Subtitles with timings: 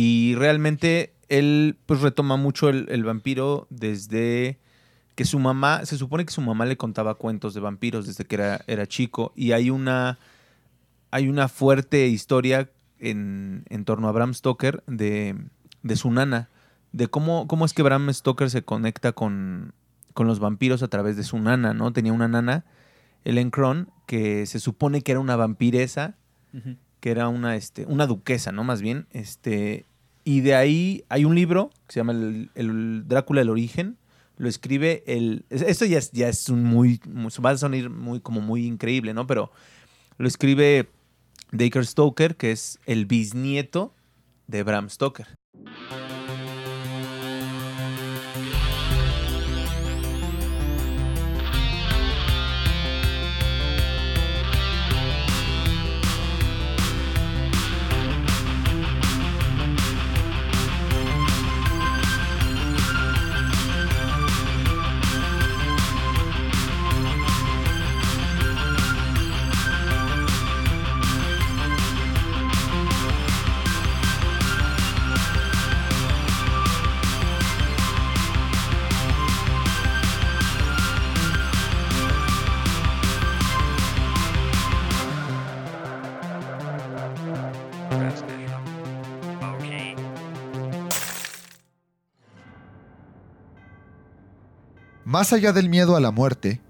[0.00, 4.60] Y realmente él pues retoma mucho el, vampiro desde
[5.16, 8.36] que su mamá, se supone que su mamá le contaba cuentos de vampiros desde que
[8.36, 10.20] era, era chico y hay una,
[11.10, 15.34] hay una fuerte historia en, en torno a Bram Stoker de,
[15.82, 16.48] de su nana,
[16.92, 19.72] de cómo, cómo es que Bram Stoker se conecta con,
[20.14, 21.92] con los vampiros a través de su nana, ¿no?
[21.92, 22.64] Tenía una nana,
[23.24, 26.14] Ellen Cron, que se supone que era una vampiresa,
[27.00, 28.64] que era una, este, una duquesa, ¿no?
[28.64, 29.84] Más bien, este,
[30.24, 33.96] y de ahí hay un libro que se llama El, el Drácula del Origen,
[34.38, 35.44] lo escribe el...
[35.50, 37.00] Esto ya es, ya es un muy,
[37.44, 39.26] Va a sonar muy, como muy increíble, ¿no?
[39.26, 39.50] Pero
[40.16, 40.88] lo escribe
[41.50, 43.92] Dacre Stoker, que es el bisnieto
[44.46, 45.26] de Bram Stoker.
[95.18, 96.60] Más allá del miedo a la muerte,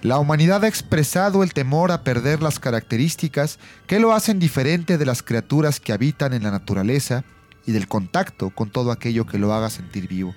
[0.00, 5.04] la humanidad ha expresado el temor a perder las características que lo hacen diferente de
[5.04, 7.24] las criaturas que habitan en la naturaleza
[7.66, 10.34] y del contacto con todo aquello que lo haga sentir vivo.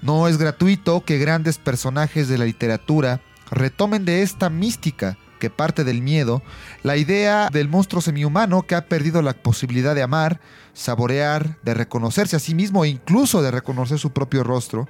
[0.00, 5.84] No es gratuito que grandes personajes de la literatura retomen de esta mística que parte
[5.84, 6.42] del miedo
[6.82, 10.40] la idea del monstruo semihumano que ha perdido la posibilidad de amar,
[10.72, 14.88] saborear, de reconocerse a sí mismo e incluso de reconocer su propio rostro,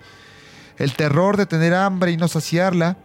[0.79, 2.97] el terror de tener hambre y no saciarla,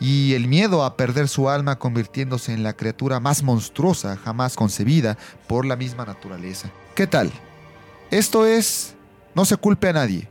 [0.00, 5.18] y el miedo a perder su alma convirtiéndose en la criatura más monstruosa jamás concebida
[5.48, 6.70] por la misma naturaleza.
[6.94, 7.32] ¿Qué tal?
[8.10, 8.94] Esto es
[9.34, 10.28] No se culpe a nadie.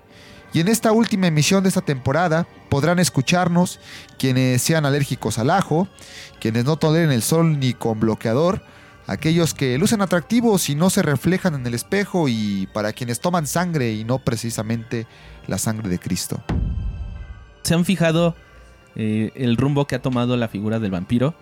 [0.54, 3.80] Y en esta última emisión de esta temporada podrán escucharnos
[4.18, 5.88] quienes sean alérgicos al ajo,
[6.40, 8.62] quienes no toleren el sol ni con bloqueador,
[9.06, 13.48] aquellos que lucen atractivos y no se reflejan en el espejo y para quienes toman
[13.48, 15.08] sangre y no precisamente
[15.48, 16.42] la sangre de Cristo.
[17.64, 18.36] ¿Se han fijado
[18.96, 21.36] eh, el rumbo que ha tomado la figura del vampiro?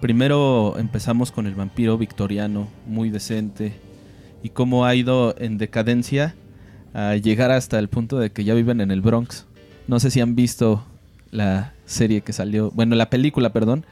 [0.00, 3.80] Primero empezamos con el vampiro victoriano, muy decente,
[4.42, 6.34] y cómo ha ido en decadencia
[6.94, 9.46] a llegar hasta el punto de que ya viven en el Bronx.
[9.86, 10.84] No sé si han visto
[11.30, 13.86] la serie que salió, bueno, la película, perdón,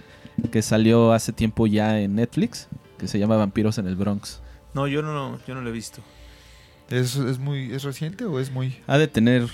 [0.50, 4.42] que salió hace tiempo ya en Netflix, que se llama Vampiros en el Bronx.
[4.74, 6.02] No, yo no, yo no lo he visto.
[6.90, 8.76] ¿Es, es muy, ¿Es reciente o es muy...?
[8.86, 9.48] Ha de tener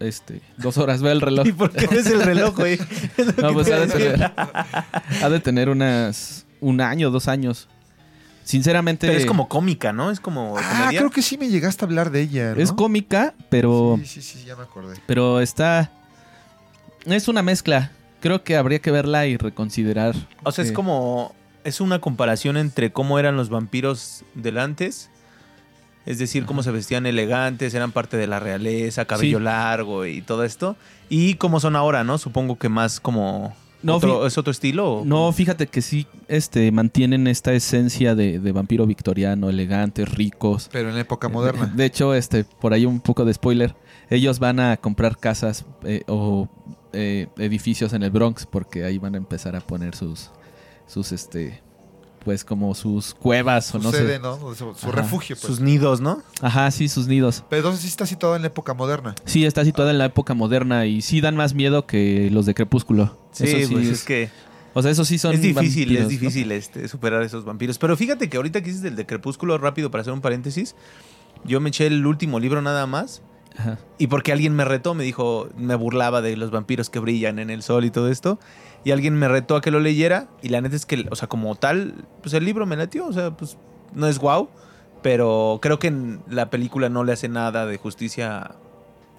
[0.00, 1.46] este, dos horas, ve el reloj.
[1.48, 2.74] ¿Y por qué ves el reloj, güey?
[3.16, 4.32] Es No, que pues ha de, tener,
[5.22, 7.68] ha de tener unas un año, dos años.
[8.42, 10.10] Sinceramente, Pero es como cómica, ¿no?
[10.10, 10.98] Es como Ah, comedia.
[10.98, 12.60] creo que sí me llegaste a hablar de ella, ¿no?
[12.60, 14.96] es cómica, pero, Sí, sí, sí, ya me acordé.
[15.06, 15.92] pero está,
[17.04, 17.92] es una mezcla.
[18.20, 20.14] Creo que habría que verla y reconsiderar.
[20.42, 21.34] O sea, es eh, como.
[21.62, 25.10] Es una comparación entre cómo eran los vampiros del antes.
[26.10, 29.44] Es decir, cómo se vestían elegantes, eran parte de la realeza, cabello Sí.
[29.44, 30.76] largo y todo esto.
[31.08, 32.18] Y cómo son ahora, ¿no?
[32.18, 33.54] Supongo que más como.
[33.82, 34.92] No, otro- ¿Es otro estilo?
[34.98, 40.68] o- No, fíjate que sí, este, mantienen esta esencia de, de vampiro victoriano, elegantes, ricos.
[40.70, 41.66] Pero en época De- moderna.
[41.74, 43.74] De, hecho, este, por ahí un poco de spoiler.
[44.10, 46.48] Ellos van a comprar casas eh, o
[46.92, 50.30] eh, edificios en el Bronx porque ahí van a empezar a poner sus,
[50.86, 51.62] sus, este,
[52.24, 54.18] pues como sus cuevas o no Sucede, sé.
[54.20, 54.38] ¿no?
[54.54, 55.46] Su, refugio, pues.
[55.46, 56.22] Sus nidos, ¿no?
[56.40, 57.44] Ajá, sí, sus nidos.
[57.48, 59.14] Pero entonces sí está situado en la época moderna.
[59.24, 62.54] Sí, está situada en la época moderna y sí dan más miedo que los de
[62.54, 63.18] Crepúsculo.
[63.32, 64.30] Sí, Eso pues es, es que
[64.74, 66.08] O sea, eso sí son es difícil, vampiros, es ¿no?
[66.08, 67.78] difícil este, superar esos vampiros.
[67.78, 70.74] Pero fíjate que ahorita que dices del de Crepúsculo, rápido para hacer un paréntesis,
[71.44, 73.22] yo me eché el último libro nada más
[73.56, 73.78] Ajá.
[73.98, 77.50] Y porque alguien me retó, me dijo, me burlaba de los vampiros que brillan en
[77.50, 78.38] el sol y todo esto.
[78.84, 80.28] Y alguien me retó a que lo leyera.
[80.42, 83.06] Y la neta es que, o sea, como tal, pues el libro me latió.
[83.06, 83.58] O sea, pues
[83.94, 84.48] no es guau.
[85.02, 88.52] Pero creo que en la película no le hace nada de justicia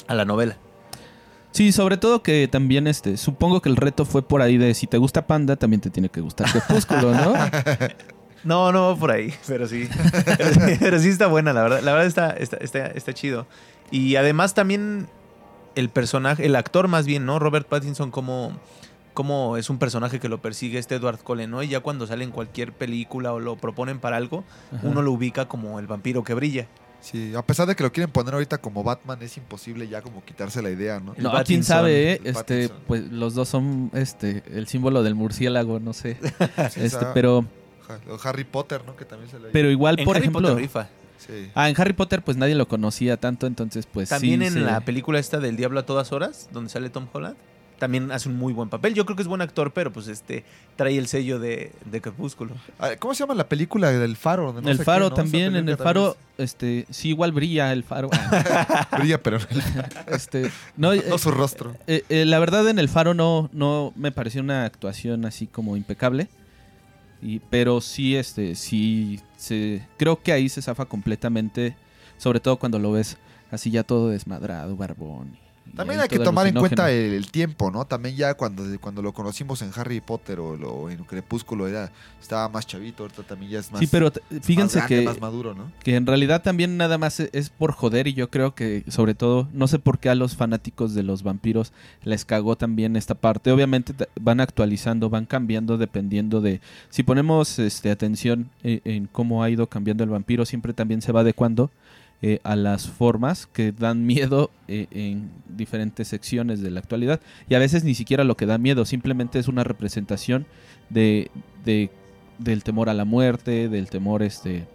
[0.08, 0.58] a la novela.
[1.52, 4.88] Sí, sobre todo que también, este, supongo que el reto fue por ahí de si
[4.88, 7.34] te gusta Panda, también te tiene que gustar Crepúsculo, ¿no?
[8.44, 9.88] No, no va por ahí, pero sí.
[10.38, 11.82] Pero, sí- pero sí está buena, la verdad.
[11.84, 13.46] La verdad está, está, está, está chido.
[13.92, 15.08] Y además también
[15.76, 17.38] el personaje, el actor más bien, ¿no?
[17.38, 18.54] Robert Pattinson como,
[19.14, 21.62] como es un personaje que lo persigue este Edward Cullen, ¿no?
[21.64, 24.88] Y ya cuando sale en cualquier película o lo proponen para algo, Ajá.
[24.88, 26.68] uno lo ubica como el vampiro que brilla.
[27.02, 30.24] Sí, a pesar de que lo quieren poner ahorita como Batman, es imposible ya como
[30.24, 31.14] quitarse la idea, ¿no?
[31.16, 32.22] El No, quién Pattinson, sabe, ¿eh?
[32.24, 36.18] Este, pues los dos son este el símbolo del murciélago, no sé.
[36.70, 37.44] Sí, Este, pero
[38.24, 38.96] Harry Potter, ¿no?
[38.96, 40.90] Que también se le pero igual En por Harry ejemplo, Potter rifa.
[41.18, 41.50] Sí.
[41.56, 44.60] ah, en Harry Potter pues nadie lo conocía tanto, entonces pues También sí en se-
[44.62, 47.36] la película esta del Diablo a todas horas, donde sale Tom Holland,
[47.82, 48.94] también hace un muy buen papel.
[48.94, 50.46] Yo creo que es buen actor, pero pues este
[50.76, 52.54] trae el sello de, de Crepúsculo.
[52.78, 54.54] Ah, ¿Cómo se llama la película del Faro?
[54.54, 55.16] De no el sé faro qué, ¿no?
[55.16, 58.12] Esa también, en el también faro, este, sí, igual brilla el faro.
[59.00, 59.40] Brilla, pero
[60.06, 61.76] este, no, eh, no su rostro.
[61.88, 65.76] eh, eh, la verdad en el faro no, no me pareció una actuación así como
[65.76, 66.30] impecable.
[67.20, 71.76] Y, pero sí, este, sí, se, creo que ahí se zafa completamente,
[72.20, 73.18] sobre todo cuando lo ves
[73.50, 75.41] así ya todo desmadrado, barbón.
[75.76, 77.86] También hay que tomar en cuenta el, el tiempo, ¿no?
[77.86, 81.92] También ya cuando, cuando lo conocimos en Harry Potter o, lo- en Crepúsculo era,
[82.22, 85.20] estaba más chavito, ahorita también ya es más, Sí, pero más fíjense grande, que, más
[85.22, 85.72] maduro, ¿no?
[85.84, 89.16] que en realidad también nada más e- es por joder y yo creo que sobre
[89.16, 91.72] todo, no sé por qué a los fanáticos de los vampiros
[92.04, 93.52] les cagó también esta parte.
[93.52, 96.62] Obviamente van actualizando, van cambiando dependiendo de...
[96.90, 101.12] Si ponemos este, atención eh, en cómo ha ido cambiando el vampiro, siempre también se
[101.12, 101.70] va adecuando
[102.22, 107.20] eh, a las formas que dan miedo eh, en diferentes secciones de la actualidad.
[107.50, 110.46] Y a veces ni siquiera lo que da miedo, simplemente es una representación
[110.90, 111.32] de,
[111.66, 111.90] de-
[112.38, 114.68] del temor a la muerte, del temor este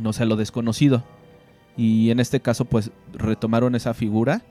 [0.00, 1.04] no sé, a lo desconocido.
[1.76, 4.42] Y en este caso, pues retomaron esa figura,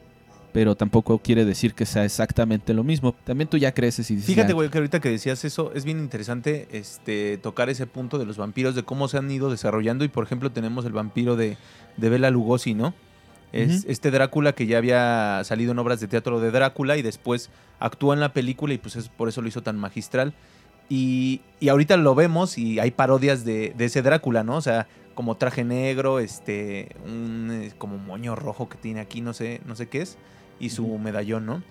[0.53, 3.15] pero tampoco quiere decir que sea exactamente lo mismo.
[3.23, 5.85] También tú ya creces y dices, Fíjate, ya, güey, que ahorita que decías eso, es
[5.85, 10.03] bien interesante este, tocar ese punto de los vampiros, de cómo se han ido desarrollando.
[10.03, 11.57] Y por ejemplo, tenemos el vampiro de,
[11.97, 12.93] de Bela Lugosi, ¿no?
[13.53, 17.49] Es este Drácula que ya había salido en obras de teatro de Drácula y después
[17.79, 20.33] actúa en la película y pues es, por eso lo hizo tan magistral.
[20.87, 24.55] Y, y ahorita lo vemos y hay parodias de, de ese Drácula, ¿no?
[24.55, 29.33] O sea, como traje negro, este, un eh, como moño rojo que tiene aquí, no
[29.33, 30.17] sé, no sé qué es,
[30.59, 31.61] y su medallón, ¿no?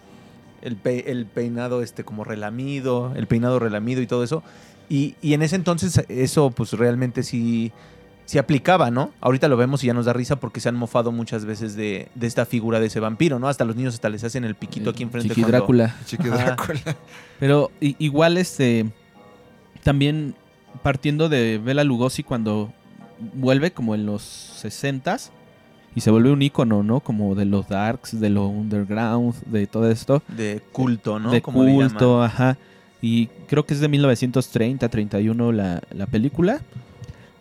[0.61, 4.43] El, pe- el peinado este como relamido, el peinado relamido y todo eso.
[4.90, 7.73] Y, y en ese entonces eso pues realmente sí,
[8.26, 9.11] sí aplicaba, ¿no?
[9.20, 12.08] Ahorita lo vemos y ya nos da risa porque se han mofado muchas veces de,
[12.14, 13.49] de esta figura de ese vampiro, ¿no?
[13.49, 15.28] Hasta los niños hasta les hacen el piquito aquí enfrente.
[15.31, 15.96] Chiqui cuando- Drácula.
[16.06, 16.28] Chiqui.
[16.28, 16.96] Drácula.
[17.40, 18.87] Pero igual, este,
[19.82, 20.34] también
[20.82, 22.72] partiendo de Bela Lugosi cuando
[23.34, 24.23] vuelve como en los
[24.62, 25.31] 60s
[25.94, 27.00] y se vuelve un ícono, ¿no?
[27.00, 30.23] Como de los darks, de lo underground, de todo esto.
[30.28, 31.31] De culto, ¿no?
[31.32, 32.56] de Como culto, ajá.
[33.02, 36.61] Y creo que es de 1930, 31 la, la película.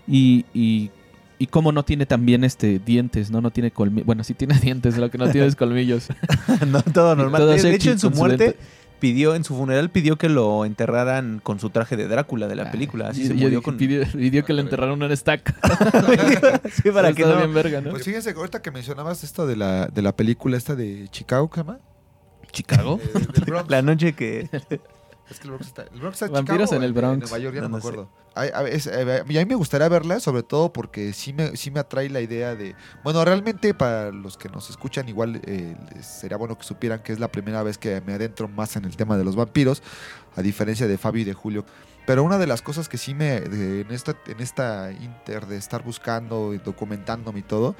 [0.10, 0.90] Y, y,
[1.38, 3.42] y como no tiene también este dientes, ¿no?
[3.42, 4.06] No tiene colmillos.
[4.08, 6.08] Bueno, sí tiene dientes, lo que no tiene es colmillos.
[6.68, 7.42] no, todo normal.
[7.42, 8.58] Todo de, hecho, en su muerte
[9.00, 12.64] pidió, en su funeral pidió que lo enterraran con su traje de Drácula de la
[12.64, 13.10] Ah, película.
[13.10, 13.78] Así yo- se murió dije, con.
[13.78, 15.56] pidió, pidió que le enterraran una estaca.
[16.84, 17.38] sí, para que no.
[17.38, 17.92] bien verga, ¿no?
[17.92, 21.62] Pues fíjense, ahorita que mencionabas esto de la, de la película esta de Chicago, ¿qué
[21.62, 21.80] llama?
[22.52, 23.00] ¿Chicago?
[23.16, 23.64] Eh.
[23.70, 24.50] La noche que.
[25.30, 27.30] Es que el Bronx está, el Bronx está en Vampiros Chicago, en el o Bronx.
[27.30, 28.10] Nueva York, ya no, No, me acuerdo.
[28.36, 31.56] Ay, a, es- eh, y a mí me gustaría verla, sobre todo porque sí me,
[31.56, 32.76] sí me atrae la idea de...
[33.04, 37.20] Bueno, realmente para los que nos escuchan, igual eh, sería bueno que supieran que es
[37.20, 39.84] la primera vez que me adentro más en el tema de los vampiros,
[40.36, 41.66] a diferencia de Fabio y de Julio.
[42.08, 43.42] Pero una de las cosas que sí me...
[43.42, 47.76] de- en, esta, en esta inter de estar buscando y documentándome y todo,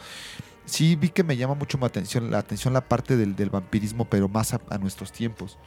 [0.66, 4.06] sí vi que me llama mucho mi atención, la atención la parte del, del vampirismo,
[4.06, 5.58] pero más a- a nuestros tiempos.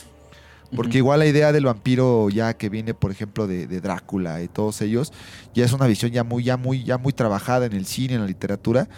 [0.75, 4.49] Porque igual la idea del vampiro ya que viene, por ejemplo, de, de Drácula y
[4.49, 5.13] todos ellos,
[5.55, 8.21] ya es una visión ya muy, ya muy, ya muy trabajada en el cine, en
[8.23, 8.89] la literatura.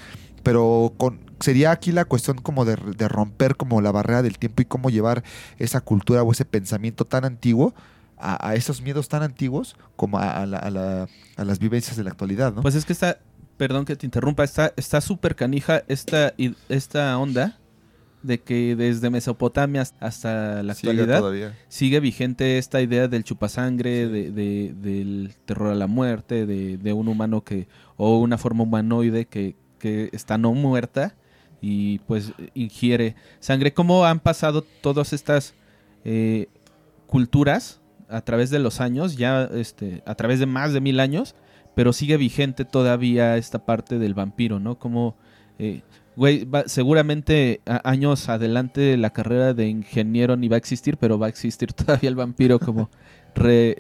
[0.43, 4.62] Pero con, sería aquí la cuestión como de, de romper como la barrera del tiempo
[4.62, 5.25] y cómo llevar
[5.59, 7.75] esa cultura o ese pensamiento tan antiguo
[8.19, 11.97] a, a esos miedos tan antiguos como a, a la- a la- a las vivencias
[11.97, 12.62] de la actualidad, ¿no?
[12.62, 13.19] Pues es que está,
[13.57, 16.35] perdón que te interrumpa, está está súper canija esta,
[16.69, 17.59] esta onda
[18.25, 21.54] de que desde Mesopotamia hasta la actualidad todavía.
[21.69, 26.93] sigue vigente esta idea del chupasangre, de, de- del terror a la muerte, de, de
[26.93, 31.14] un humano que, o una forma humanoide que, que está no muerta
[31.61, 33.73] y pues ingiere sangre.
[33.73, 35.54] ¿Cómo han pasado todas estas
[36.04, 36.49] eh,
[37.07, 41.35] culturas a través de los años, ya este, a través de más de mil años,
[41.75, 44.78] pero sigue vigente todavía esta parte del vampiro, ¿no?
[44.78, 45.16] Como,
[45.59, 45.83] eh,
[46.16, 51.18] güey, va- seguramente a- años adelante la carrera de ingeniero ni va a existir, pero
[51.18, 52.90] va a existir todavía el vampiro como
[53.35, 53.76] re-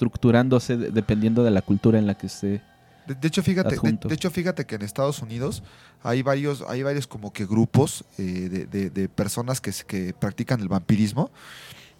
[0.00, 2.62] reestructurándose de- dependiendo de la cultura en la que esté.
[3.06, 3.76] De, de hecho, fíjate,
[4.08, 5.62] de, hecho, fíjate que en Estados Unidos
[6.02, 11.30] hay varios, hay varios como que grupos eh, de, personas que, que practican el vampirismo.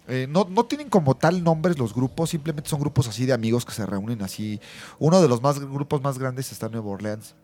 [0.09, 3.65] Eh, no, no tienen como tal nombres los grupos, simplemente son grupos así de amigos
[3.65, 4.59] que se reúnen así.
[4.99, 7.35] Uno de los más grupos más grandes está en Nueva Orleans.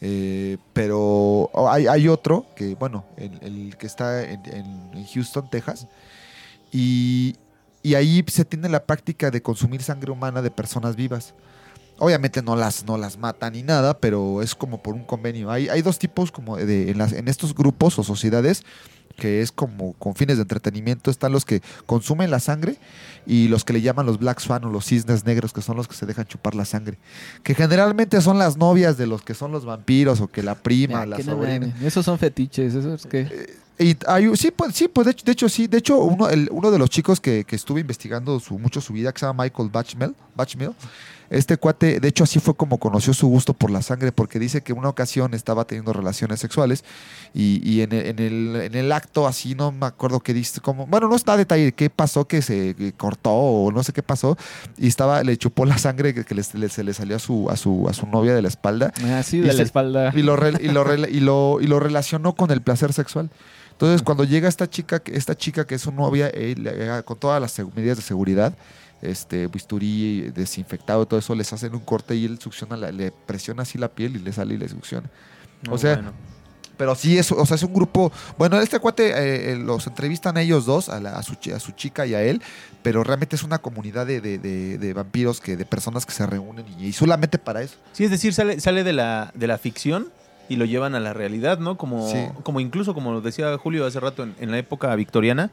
[0.00, 5.86] Eh, pero hay, otro que, bueno, el, que está en, Houston, Texas,
[6.72, 7.36] y,
[7.96, 11.34] ahí se tiene la práctica de consumir sangre humana de personas vivas.
[11.98, 15.50] Obviamente no las, no las matan ni nada, pero es como por un convenio.
[15.50, 18.62] Hay, hay dos tipos como de, en estos grupos o sociedades
[19.18, 21.10] que es como con fines de entretenimiento.
[21.10, 22.76] Están los que consumen la sangre
[23.26, 25.86] y los que le llaman los Black Swan o los cisnes negros, que son los
[25.88, 26.98] que se dejan chupar la sangre.
[27.42, 31.02] Que generalmente son las novias de los que son los vampiros o que la prima,
[31.02, 31.66] Ah, la no sobrina.
[31.66, 33.58] mames, Esos son fetiches, eso es que...
[33.80, 35.68] Y hay, sí, pues, sí, pues de hecho, de hecho sí.
[35.68, 38.92] De hecho, uno, el- uno de los chicos que, que estuve investigando su, mucho su
[38.92, 40.72] vida, que se llama Michael Batchmill, Batchmill,
[41.30, 44.62] este cuate, de hecho así fue como conoció su gusto por la sangre, porque dice
[44.62, 46.84] que una ocasión estaba teniendo relaciones sexuales
[47.34, 50.60] y, y en, el, en, el, en el acto así, no me acuerdo qué dice,
[50.60, 54.02] como, bueno, no está a detalle qué pasó, que se cortó o no sé qué
[54.02, 54.36] pasó,
[54.78, 57.48] y estaba, le chupó la sangre que, que le- le- se le salió a su,
[57.50, 60.12] a su, a su novia de la espalda Ah, sí, Y de se- la espalda.
[60.14, 63.30] y lo, y, lo, re- y, lo, y lo relacionó con el placer sexual.
[63.72, 67.40] Entonces, cuando llega esta chica, esta chica que es su novia, él, eh, con todas
[67.40, 68.54] las medidas de seguridad,
[69.02, 73.62] este bisturí desinfectado, todo eso, les hacen un corte y él succiona, la- le presiona
[73.62, 75.08] así la piel y le sale y le succiona.
[75.70, 76.12] O sea, bueno.
[76.76, 78.12] Pero sí, es, o sea, es un grupo.
[78.38, 81.58] Bueno, este cuate eh, eh, los entrevistan a ellos dos, a, la- a su, a
[81.58, 82.40] su chica y a él,
[82.84, 86.24] pero realmente es una comunidad de, de- de- de vampiros, que de personas que se
[86.24, 87.74] reúnen y, y solamente para eso.
[87.92, 90.08] Sí, es decir, sale, sale de, la, de la ficción
[90.48, 91.76] y lo llevan a la realidad, ¿no?
[91.76, 92.18] Como, Sí.
[92.44, 95.50] como incluso, como decía Julio hace rato, en, en la época victoriana,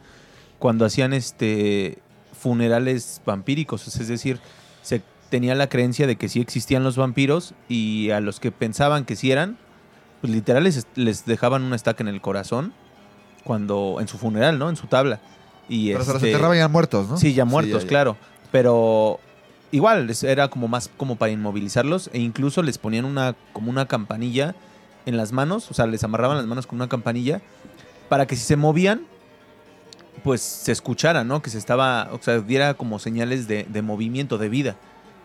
[0.60, 1.98] cuando hacían este
[2.46, 4.40] funerales vampíricos, es decir,
[4.84, 9.04] se tenía la creencia de que sí existían los vampiros y a los que pensaban
[9.04, 9.58] que sí eran,
[10.22, 12.72] pues literal les, les dejaban una estaca en el corazón
[13.44, 14.70] cuando en su funeral, ¿no?
[14.70, 15.22] En su tabla.
[15.68, 17.18] Y Pero se los este, enterraban ya muertos, ¿no?
[17.18, 17.88] Sí, ya muertos, ya, ya.
[17.88, 18.16] claro.
[18.52, 19.20] Pero
[19.72, 24.54] igual era como más como para inmovilizarlos e incluso les ponían una como una campanilla
[25.08, 27.42] en las manos, o sea, les amarraban las manos con una campanilla
[28.08, 29.02] para que si se movían
[30.24, 31.42] pues se escuchara, ¿no?
[31.42, 34.76] Que se estaba, o sea, diera como señales de, de movimiento, de vida.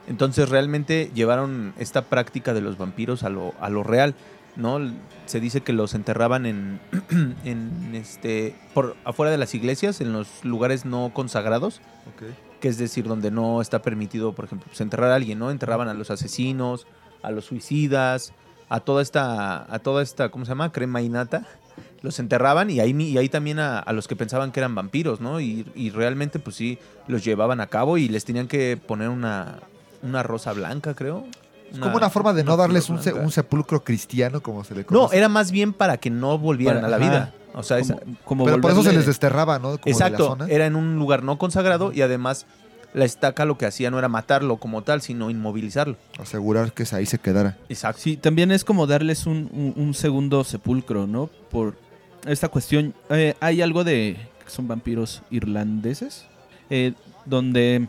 [0.06, 4.14] Entonces realmente llevaron esta práctica de los vampiros a lo, a lo real,
[4.56, 4.80] ¿no?
[5.26, 6.80] Se dice que los enterraban en,
[7.44, 11.80] en este, por afuera de las iglesias, en los lugares no consagrados,
[12.60, 15.50] que es decir, donde no está permitido, por ejemplo, pues, enterrar a alguien, ¿no?
[15.50, 16.86] Enterraban a los asesinos,
[17.22, 18.32] a los suicidas,
[18.68, 20.72] a toda esta, a toda esta, ¿cómo se llama?
[20.72, 21.46] Crema innata.
[22.02, 25.20] Los enterraban y ahí, y ahí también a, a los que pensaban que eran vampiros,
[25.20, 25.38] ¿no?
[25.40, 26.78] Y, y realmente, pues sí,
[27.08, 29.58] los llevaban a cabo y les tenían que poner una,
[30.02, 31.26] una rosa blanca, creo.
[31.70, 34.80] Es como una forma de no darles un, se- un sepulcro cristiano, como se le
[34.80, 35.18] No, conoce.
[35.18, 37.34] era más bien para que no volvieran Para- a la vida.
[37.52, 39.76] O sea, esa- Como, como Pero por eso se les desterraba, ¿no?
[39.78, 40.46] Como de la Exacto, zona.
[40.48, 42.46] era en un lugar no consagrado y además
[42.94, 45.96] la estaca lo que hacía no era matarlo como tal, sino inmovilizarlo.
[46.18, 47.56] Asegurar que ahí se quedara.
[47.68, 48.00] Exacto.
[48.02, 51.28] Sí, también es como darles un, un- un segundo sepulcro, ¿no?
[51.50, 51.76] Por
[52.26, 52.94] esta cuestión.
[53.10, 54.16] eh, hay algo de.
[54.46, 56.26] son vampiros irlandeses.
[56.70, 56.92] eh,
[57.26, 57.88] donde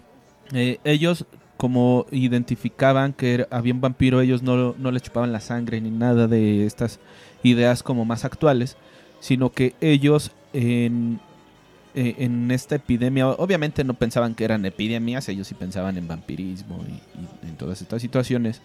[0.54, 1.26] eh, ellos,
[1.58, 6.28] como identificaban que había un vampiro, ellos no, no le chupaban la sangre ni nada
[6.28, 7.00] de estas
[7.44, 8.78] ideas como más actuales.
[9.20, 11.20] Sino que ellos en.
[11.94, 17.46] En esta epidemia, obviamente no pensaban que eran epidemias, ellos sí pensaban en vampirismo y-
[17.50, 18.62] en todas estas situaciones.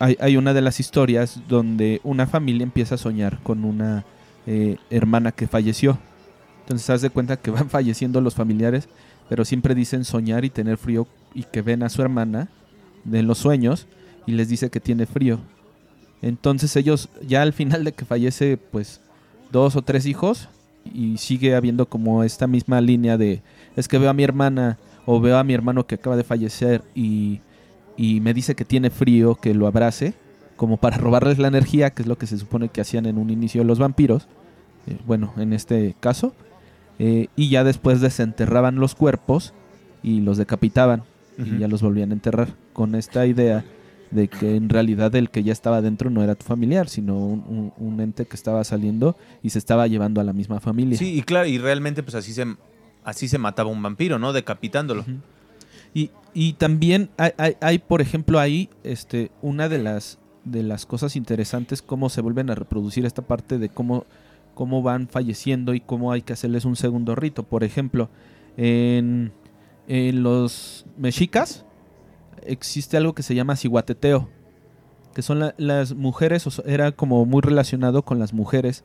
[0.00, 4.04] Hay, hay una de las historias donde una familia empieza a soñar con una
[4.46, 5.98] eh, hermana que falleció.
[6.60, 8.88] Entonces, haz de cuenta que van falleciendo los familiares,
[9.28, 12.48] pero siempre dicen soñar y tener frío y que ven a su hermana
[13.04, 13.86] de los sueños
[14.26, 15.38] y les dice que tiene frío.
[16.22, 19.00] Entonces ellos ya al final de que fallece pues
[19.52, 20.48] dos o tres hijos
[20.92, 23.42] y sigue habiendo como esta misma línea de
[23.76, 26.82] es que veo a mi hermana o veo a mi hermano que acaba de fallecer
[26.94, 27.40] y
[27.96, 30.14] y me dice que tiene frío, que lo abrace,
[30.56, 33.30] como para robarles la energía, que es lo que se supone que hacían en un
[33.30, 34.26] inicio los vampiros,
[34.86, 36.32] eh, bueno, en este caso,
[36.98, 39.52] eh, y ya después desenterraban los cuerpos
[40.02, 41.02] y los decapitaban
[41.38, 43.62] y ya los volvían a enterrar, con esta idea
[44.10, 47.44] de que en realidad el que ya estaba dentro no era tu familiar, sino un,
[47.48, 50.96] un- un ente que estaba saliendo y se estaba llevando a la misma familia.
[50.96, 52.46] Sí, y claro, y realmente pues así se
[53.04, 54.32] así se mataba un vampiro, ¿no?
[54.32, 55.04] Decapitándolo.
[55.92, 60.86] Y, y también hay, hay- hay, por ejemplo, ahí este, una de las, de las
[60.86, 64.04] cosas interesantes, cómo se vuelven a reproducir esta parte de cómo,
[64.54, 67.42] cómo van falleciendo y cómo hay que hacerles un segundo rito.
[67.42, 68.08] Por ejemplo,
[68.56, 69.32] en,
[69.88, 71.64] en los mexicas
[72.42, 74.28] existe algo que se llama ciguateteo,
[75.14, 78.84] que son la- las mujeres, o era como muy relacionado con las mujeres,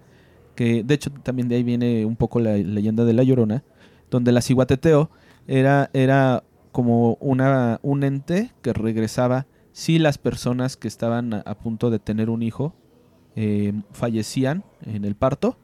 [0.56, 3.63] que de hecho también de ahí viene un poco la leyenda de la Llorona,
[4.10, 5.10] donde la ciguateteo
[5.48, 11.55] era, era como una, un ente que regresaba si las personas que estaban a, a
[11.57, 12.75] punto de tener un hijo
[13.35, 15.57] eh, fallecían en el parto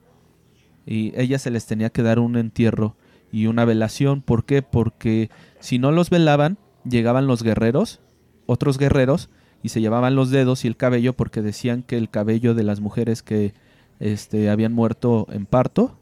[0.85, 2.95] y ellas se les tenía que dar un entierro
[3.31, 4.21] y una velación.
[4.21, 4.61] ¿Por qué?
[4.61, 6.57] Porque si no los velaban,
[6.89, 7.99] llegaban los guerreros,
[8.45, 9.29] otros guerreros,
[9.61, 12.79] y se llevaban los dedos y el cabello porque decían que el cabello de las
[12.79, 13.53] mujeres que
[13.99, 15.99] este, habían muerto en parto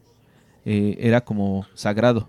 [0.64, 2.28] eh, era como sagrado.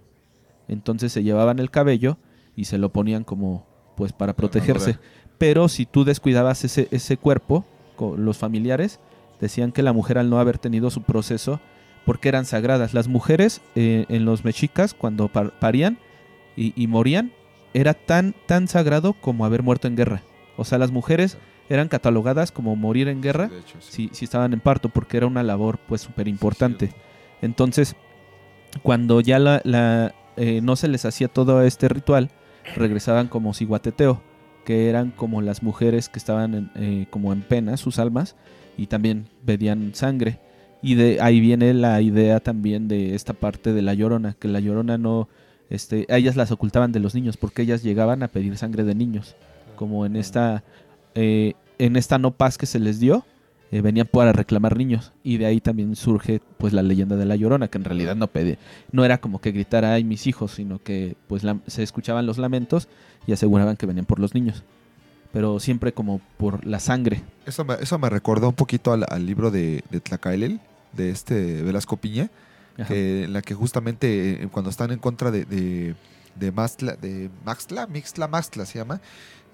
[0.68, 2.18] Entonces se llevaban el cabello
[2.56, 4.98] y se lo ponían como pues para protegerse.
[5.38, 7.66] Pero si tú descuidabas ese, ese cuerpo,
[7.96, 9.00] con los familiares,
[9.42, 11.60] decían que la mujer al no haber tenido su proceso,
[12.06, 12.94] porque eran sagradas.
[12.94, 15.98] Las mujeres eh, en los mexicas, cuando par- parían
[16.56, 17.32] y, y morían,
[17.74, 20.22] era tan, tan sagrado como haber muerto en guerra.
[20.58, 21.38] O sea, las mujeres
[21.70, 24.08] eran catalogadas como morir en guerra De hecho, sí.
[24.10, 26.92] si, si estaban en parto, porque era una labor pues súper importante.
[27.42, 27.96] Entonces,
[28.84, 32.30] cuando ya la, la, eh, no se les hacía todo este ritual,
[32.76, 34.22] regresaban como ciguateteo,
[34.68, 38.36] que eran como las mujeres que estaban en, eh, como en pena, sus almas,
[38.78, 40.42] y también pedían sangre.
[40.82, 44.60] Y de ahí viene la idea también de esta parte de la llorona, que la
[44.60, 45.30] llorona no,
[45.70, 49.38] este, ellas las ocultaban de los niños, porque ellas llegaban a pedir sangre de niños,
[49.78, 50.66] como en esta,
[51.16, 53.24] eh, en esta no paz que se les dio,
[53.72, 55.12] eh, venían para reclamar niños.
[55.24, 58.28] Y de ahí también surge pues la leyenda de la llorona que en realidad no
[58.28, 58.58] pedía
[58.92, 62.38] no era como que gritara ay mis hijos sino que pues la- se escuchaban los
[62.38, 62.88] lamentos
[63.26, 64.64] y aseguraban que venían por los niños.
[65.34, 67.22] Pero siempre como por la sangre.
[67.46, 70.62] Eso me, eso me recordó un poquito al, al libro de, de Tlacaelel,
[70.94, 72.30] de este Velasco Piña,
[72.88, 75.96] que, en la que justamente eh, cuando están en contra de, de,
[76.36, 79.02] de Maxtla, de Maxtla, Mixtla, Maxtla se llama,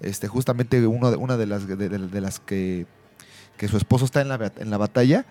[0.00, 2.86] este, justamente uno de, una de las, de, de- de las que,
[3.56, 5.24] que su esposo está en la, en la batalla,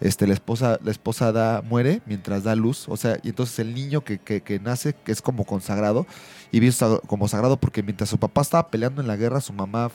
[0.00, 3.74] este, la esposa, la esposa da, muere mientras da luz, o sea, y entonces el
[3.74, 6.06] niño que, que, que nace, que es como consagrado,
[6.50, 9.90] y visto como sagrado porque mientras su papá estaba peleando en la guerra, su mamá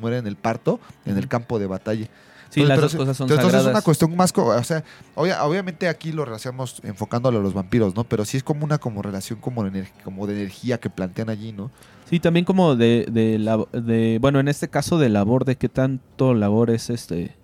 [0.00, 2.08] muere en el parto, en el campo de batalla.
[2.52, 3.70] Sí Entonces, las dos sí, cosas son entonces es sagradas.
[3.74, 8.04] una cuestión más, o sea, obvia- obviamente aquí lo relacionamos enfocándolo a los vampiros, ¿no?
[8.04, 11.52] Pero sí es como una como relación como de, como de energía que plantean allí,
[11.52, 11.70] ¿no?
[12.10, 15.70] sí también como de, de, labo- de bueno en este caso de labor de qué
[15.70, 17.34] tanto labor es este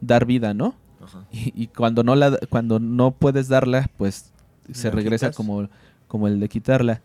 [0.00, 0.74] dar vida no
[1.30, 4.32] y, y cuando no la cuando no puedes darla pues
[4.72, 5.36] se La regresa quitas.
[5.36, 5.68] como
[6.08, 7.02] como el de quitarla.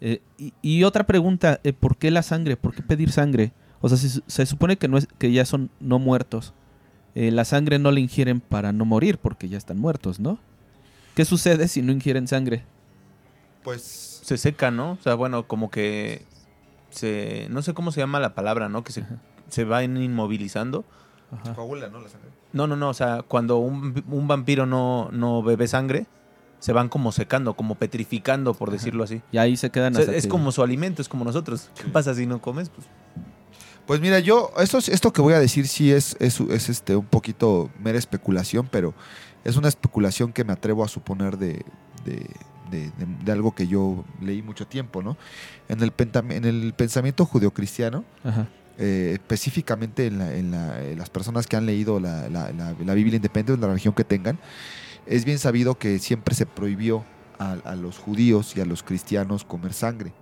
[0.00, 3.52] Eh, y, y otra pregunta eh, por qué la sangre por qué pedir sangre
[3.82, 6.54] o sea se, su- se supone que no es que ya son no muertos
[7.14, 10.38] Eh, la sangre no la ingieren para no morir porque ya están muertos no
[11.14, 12.64] qué sucede si no ingieren sangre
[13.62, 13.82] Pues
[14.24, 14.92] Se seca, ¿no?
[14.92, 16.24] O sea, bueno, como que
[16.90, 17.46] se...
[17.50, 18.82] No sé cómo se llama la palabra, ¿no?
[18.84, 19.04] Que se,
[19.48, 20.84] se van inmovilizando.
[21.32, 21.54] Ajá.
[21.54, 22.00] coagula, ¿no?
[22.00, 22.28] La sangre.
[22.52, 22.88] No, no, no.
[22.90, 26.06] O sea, cuando un, un vampiro no, no bebe sangre,
[26.58, 28.76] se van como secando, como petrificando, por Ajá.
[28.76, 29.20] decirlo así.
[29.32, 31.70] y ahí se quedan O sea, hasta es que- como su alimento, es como nosotros.
[31.76, 32.70] ¿Qué pasa si no comes?
[32.70, 32.86] Pues,
[33.86, 36.96] Pues mira, yo, esto, es- esto que voy a decir sí es, es, es, este,
[36.96, 38.94] un poquito mera especulación, pero
[39.44, 41.64] es una especulación que me atrevo a suponer de,
[42.04, 42.26] de,
[42.70, 45.16] de- algo que yo leí mucho tiempo, ¿no?
[45.68, 45.92] En el,
[46.30, 48.48] en el pensamiento judeocristiano, Ajá.
[48.78, 52.50] eh, específicamente en, la- en la- en las personas que han leído la, la-
[52.94, 54.38] Biblia independiente de la religión que tengan,
[55.06, 57.04] es bien sabido que siempre se prohibió
[57.38, 60.14] a, a los judíos y a los cristianos comer sangre.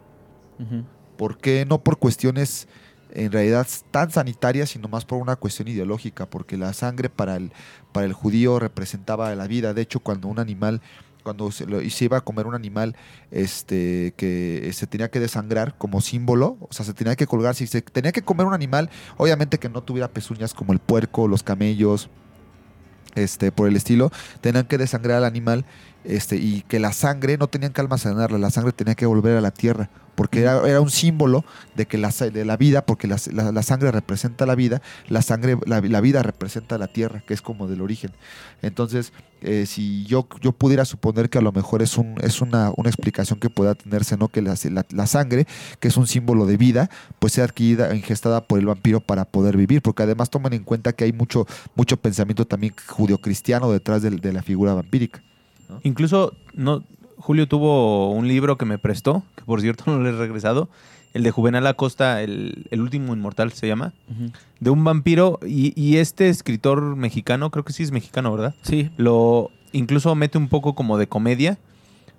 [1.17, 1.65] ¿Por qué?
[1.65, 2.67] No por cuestiones
[3.13, 7.53] en realidad tan sanitarias, sino más por una cuestión ideológica, porque la sangre para el,
[7.93, 9.75] para el judío representaba la vida.
[9.75, 10.81] De hecho, cuando un animal,
[11.23, 12.97] cuando se, lo- se iba a comer un animal
[13.31, 17.67] este, que se tenía que desangrar como símbolo, o sea, se tenía que colgar, si
[17.67, 21.43] se tenía que comer un animal, obviamente que no tuviera pezuñas como el puerco, los
[21.43, 22.09] camellos,
[23.15, 25.67] este, por el estilo, tenían que desangrar al animal
[26.05, 29.41] este, y que la sangre no tenían que almacenarla, la sangre tenía que volver a
[29.43, 31.45] la tierra, porque era, era un símbolo
[31.75, 35.57] de que la, de la vida, porque la, la- sangre representa la vida, la sangre,
[35.67, 38.11] la, vida representa la tierra, que es como del origen.
[38.61, 42.73] Entonces, eh, si yo, yo pudiera suponer que a lo mejor es, un, es una,
[42.77, 44.29] una explicación que pueda tenerse, ¿no?
[44.29, 44.55] Que la,
[44.91, 45.47] la- sangre,
[45.81, 49.25] que es un símbolo de vida, pues sea adquirida, e ingestada por el vampiro para
[49.25, 54.03] poder vivir, porque además tomen en cuenta que hay mucho, mucho pensamiento también judio-cristiano detrás
[54.03, 55.23] de la figura vampírica.
[55.83, 56.85] Incluso no,
[57.23, 60.69] Julio tuvo un libro que me prestó, que por cierto no le he regresado,
[61.15, 63.93] el de Juvenal Acosta, el, el último inmortal se llama,
[64.61, 68.55] de un vampiro y, y este escritor mexicano, creo que sí es mexicano, ¿verdad?
[68.63, 71.59] Sí, Lo incluso mete un poco como de comedia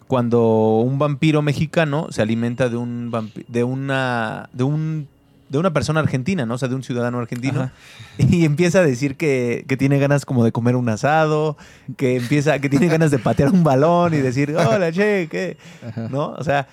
[0.08, 3.12] cuando un vampiro mexicano se alimenta de un
[3.48, 5.08] de una de un
[5.50, 6.56] de una persona argentina, ¿no?
[6.56, 7.62] O sea, de un ciudadano argentino.
[7.64, 7.74] Ajá.
[8.18, 11.58] Y empieza a decir que, que tiene ganas como de comer un asado,
[11.98, 15.58] que empieza, que tiene ganas de patear un balón y decir, hola, che, ¿qué?
[15.88, 16.08] Ajá.
[16.10, 16.30] ¿No?
[16.38, 16.68] O sea,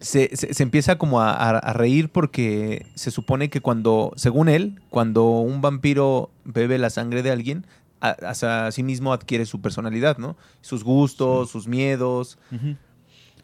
[0.00, 4.48] se, se- se empieza como a, a- a reír porque se supone que cuando, según
[4.48, 7.66] él, cuando un vampiro bebe la sangre de alguien,
[8.02, 10.36] a, sí mismo adquiere su personalidad, ¿no?
[10.62, 12.38] Sus gustos, sus miedos.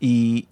[0.01, 0.49] Y,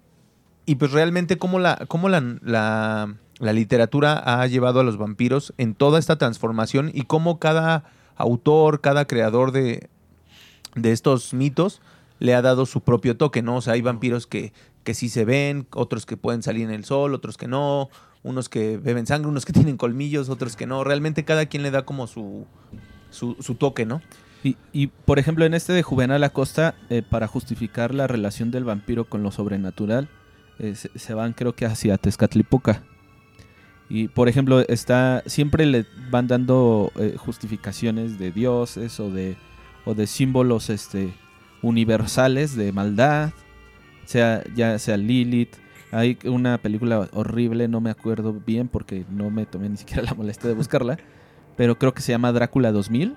[0.67, 5.53] y pues realmente cómo, la, cómo la, la- la literatura ha llevado a los vampiros
[5.57, 7.83] en toda esta transformación y cómo cada
[8.15, 9.89] autor, cada creador de,
[10.75, 11.81] de estos mitos
[12.19, 13.57] le ha dado su propio toque, ¿no?
[13.57, 16.85] O sea, hay vampiros que, que sí se ven, otros que pueden salir en el
[16.85, 17.89] sol, otros que no,
[18.23, 20.83] unos que beben sangre, unos que tienen colmillos, otros que no.
[20.83, 22.45] Realmente cada quien le da como su,
[23.09, 24.01] su, su toque, ¿no?
[24.43, 28.63] Y, y, por ejemplo, en este de Juvenal Acosta, eh, para justificar la relación del
[28.63, 30.07] vampiro con lo sobrenatural,
[30.59, 32.83] eh, se, se van creo que hacia Tezcatlipoca.
[33.89, 39.37] Y por ejemplo, está siempre le van dando eh, justificaciones de dioses o de,
[39.85, 41.13] o de símbolos este,
[41.61, 43.31] universales de maldad,
[44.05, 45.55] sea, ya sea Lilith.
[45.91, 50.13] Hay una película horrible, no me acuerdo bien porque no me tomé ni siquiera la
[50.13, 50.97] molestia de buscarla,
[51.55, 53.15] pero creo que se llama Drácula 2000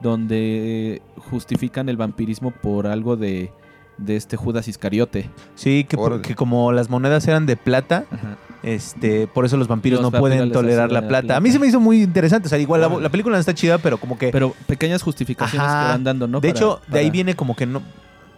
[0.00, 3.52] donde justifican el vampirismo por algo de,
[4.00, 5.30] de este Judas Iscariote.
[5.54, 6.22] Sí, que, por- Órale.
[6.22, 8.36] que como las monedas eran de plata, Ajá.
[8.62, 11.36] este, por eso los vampiros Los no pueden vampiros tolerar la la plata.
[11.36, 12.46] A mí se me hizo muy interesante.
[12.46, 14.30] O sea, igual la, la película no está chida, pero como que.
[14.30, 15.82] Pero pequeñas justificaciones Ajá.
[15.84, 16.40] que van dando, ¿no?
[16.40, 17.82] de Para- hecho, de ahí viene como que no.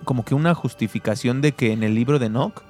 [0.05, 2.63] Como que una justificación de que en el libro de Nock,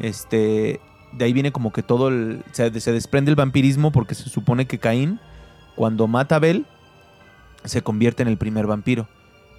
[0.00, 0.80] este.
[1.12, 2.42] De ahí viene como que todo el.
[2.52, 5.18] Se, se desprende el vampirismo porque se supone que Caín,
[5.74, 6.66] cuando mata a Abel,
[7.64, 9.08] se convierte en el primer vampiro.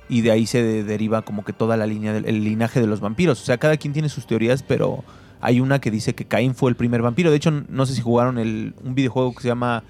[0.09, 2.87] Y de ahí se de- deriva como que toda la línea del el linaje de
[2.87, 3.41] los vampiros.
[3.41, 5.03] O sea, cada quien tiene sus teorías, pero
[5.39, 7.29] hay una que dice que Caín fue el primer vampiro.
[7.29, 9.83] De hecho, no sé si jugaron el, un videojuego que se llama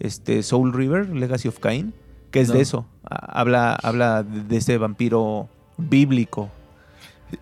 [0.00, 1.92] este, Soul River, Legacy of Cain,
[2.30, 2.54] que es No.
[2.54, 2.86] de eso.
[3.04, 6.48] Ha- Habla, habla de, ese vampiro bíblico.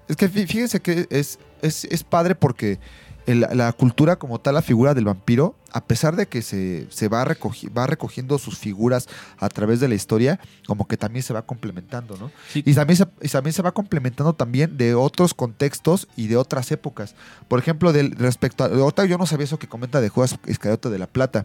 [0.09, 2.79] Es que fí- fíjense que es, es, es padre porque
[3.27, 7.07] el- la cultura como tal, la figura del vampiro, a pesar de que se, se
[7.09, 9.09] va, recogi- va recogiendo sus figuras
[9.39, 12.31] a través de la historia, como que también se va complementando, ¿no?
[12.51, 16.39] Sí, Y también, se, y también se va complementando también de otros contextos y de
[16.39, 17.15] otras épocas.
[17.47, 18.69] Por ejemplo, del, respecto a...
[18.69, 21.45] Ahorita yo no sabía eso que comenta de Judas Iscariote de la Plata.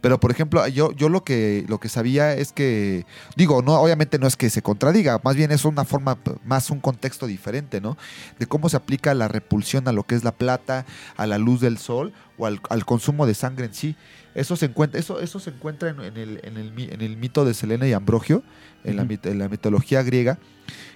[0.00, 3.06] Pero, por ejemplo, yo, yo lo, que, lo que sabía es que...
[3.34, 5.20] Digo, no, obviamente no es que se contradiga.
[5.24, 7.98] Más bien es una forma, más un contexto diferente, ¿no?
[8.38, 11.60] De cómo se aplica la repulsión a lo que es la plata, a la luz
[11.60, 13.96] del sol o al, al consumo de sangre en sí.
[14.34, 17.16] Eso se encuentra, eso, eso se encuentra en, en el, en, el, mi- en el
[17.16, 18.42] mito de Selene y Ambrogio,
[18.82, 20.38] en, la, en la mitología griega,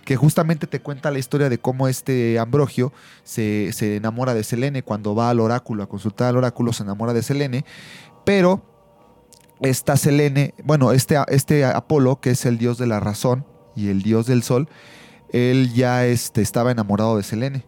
[0.04, 4.82] que justamente te cuenta la historia de cómo este Ambrogio se, se enamora de Selene
[4.82, 7.64] cuando va al oráculo, a consultar al oráculo, se enamora de Selene,
[8.24, 8.64] pero
[9.60, 13.46] esta Selene, bueno, este, este Apolo, que es el dios de la razón
[13.76, 14.68] y el dios del sol,
[15.32, 17.64] él ya este, estaba enamorado de Selene.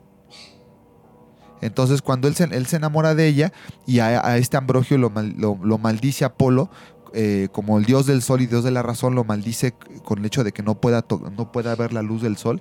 [1.60, 3.52] Entonces, cuando él se, él se enamora de ella
[3.86, 6.70] y a, este Ambrogio lo, mal- lo maldice Apolo,
[7.14, 10.24] eh, como el dios del sol y dios de la razón, lo maldice con el
[10.26, 11.04] hecho de que no pueda,
[11.36, 12.60] no pueda ver la luz del sol.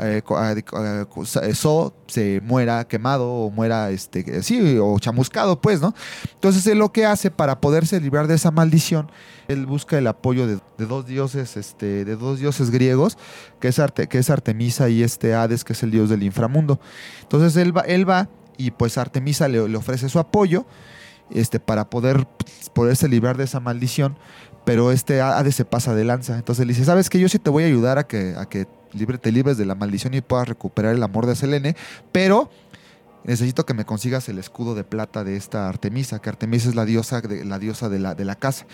[0.00, 5.60] Eh, ah, de- ah, sa- So se muera quemado o muera, este, sí, o chamuscado,
[5.60, 5.94] pues, ¿no?
[6.34, 9.10] Entonces, él lo que hace para poderse librar de esa maldición,
[9.48, 13.16] él busca el apoyo de, de dos dioses, este, de dos dioses griegos,
[13.60, 16.80] que es, Arte- que es Artemisa y este Hades, que es el dios del inframundo.
[17.22, 20.64] Entonces él va, él va y pues Artemisa le, le ofrece su apoyo
[21.30, 22.26] este, para poder
[22.74, 24.16] poderse librar de esa maldición,
[24.64, 26.36] pero este Hades se pasa de lanza.
[26.36, 27.18] Entonces le dice, ¿sabes qué?
[27.18, 29.74] Yo sí te voy a ayudar a que, a que libre, te libres de la
[29.74, 31.76] maldición y puedas recuperar el amor de Selene,
[32.12, 32.50] pero
[33.24, 36.84] necesito que me consigas el escudo de plata de esta Artemisa, que Artemisa es la
[36.84, 38.66] diosa de la, diosa de la, de la casa.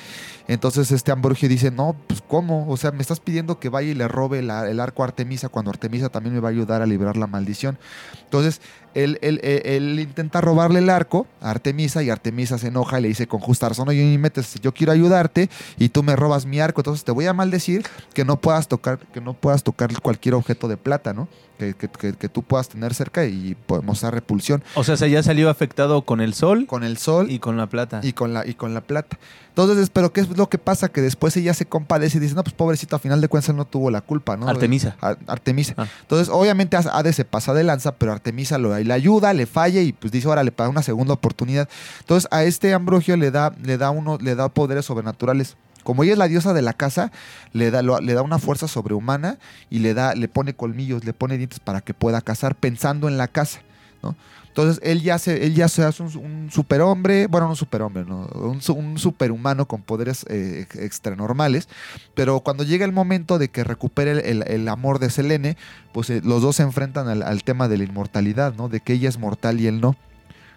[0.48, 2.68] Entonces este Ambrogio dice, no, pues ¿cómo?
[2.68, 5.70] O sea, me estás pidiendo que vaya y le robe el arco a Artemisa cuando
[5.70, 7.78] Artemisa también me va a ayudar a librar la maldición.
[8.24, 8.60] Entonces
[8.94, 13.03] él, él- él- él intenta robarle el arco a Artemisa y Artemisa se enoja y
[13.03, 15.48] le dice con justa razón, oye, me metes, yo quiero ayudarte
[15.79, 18.98] y tú me robas mi arco, entonces te voy a maldecir que no puedas tocar,
[19.12, 21.29] que no puedas tocar cualquier objeto de plata, ¿no?
[21.59, 24.62] Que, que- que- que tú puedas tener cerca y podemos mostrar repulsión.
[24.74, 27.66] O sea, se ya salió afectado con el sol Con el sol y con la
[27.66, 28.00] plata.
[28.03, 29.18] y con la y con la plata.
[29.50, 30.88] Entonces, pero ¿qué es lo que pasa?
[30.88, 33.64] Que después ella se compadece y dice, no, pues pobrecito, a final de cuentas no
[33.66, 34.48] tuvo la culpa, ¿no?
[34.48, 34.96] Artemisa.
[35.00, 35.74] Ar- Artemisa.
[35.76, 35.86] Ah.
[36.02, 39.92] Entonces, obviamente Hades se pasa de lanza, pero Artemisa lo, le ayuda, le falla y
[39.92, 41.68] pues dice, ahora le paga una segunda oportunidad.
[42.00, 45.56] Entonces, a este Ambrogio le da, le da uno, le da poderes sobrenaturales.
[45.82, 47.10] Como ella es la diosa de la casa,
[47.52, 49.38] le da, lo- le da una fuerza sobrehumana
[49.70, 53.16] y le da, le pone colmillos, le pone dientes para que pueda cazar pensando en
[53.16, 53.60] la casa,
[54.02, 54.14] ¿no?
[54.50, 58.26] Entonces él ya se, él ya se hace un, superhombre, bueno, no un superhombre, ¿no?
[58.34, 61.68] un, su- un superhumano con poderes eh, ex- extranormales,
[62.14, 65.56] pero cuando llega el momento de que recupere el amor de Selene,
[65.92, 68.68] pues eh, los dos se enfrentan al, al tema de la inmortalidad, ¿no?
[68.68, 69.94] De que ella es mortal y él no.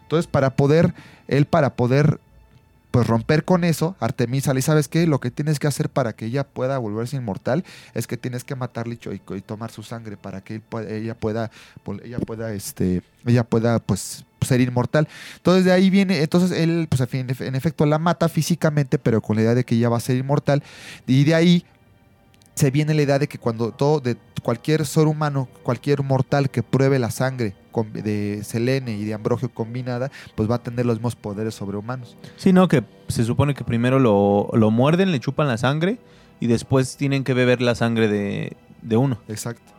[0.01, 0.93] Entonces, para poder,
[1.27, 2.19] él para poder
[2.93, 6.25] pues romper con eso, Artemisa le sabes qué, lo que tienes que hacer para que
[6.25, 7.63] ella pueda volverse inmortal
[7.95, 11.49] es que tienes que matarle y, y tomar su sangre para que ella pueda,
[12.03, 15.07] ella pueda, este, ella pueda, pues, ser inmortal.
[15.37, 19.41] Entonces de ahí viene, entonces él, pues en efecto la mata físicamente, pero con la
[19.41, 20.61] idea de que ella va a ser inmortal.
[21.07, 21.65] Y de ahí
[22.53, 26.61] se viene la idea de que cuando todo, de cualquier ser humano, cualquier mortal que
[26.61, 27.55] pruebe la sangre
[27.93, 32.17] de Selene y de Ambrogio combinada, pues va a tener los mismos poderes sobrehumanos.
[32.37, 35.97] Sí, no, que se supone que primero lo, lo muerden, le chupan la sangre
[36.39, 39.17] y después tienen que beber la sangre de, de uno.
[39.27, 39.73] Exacto.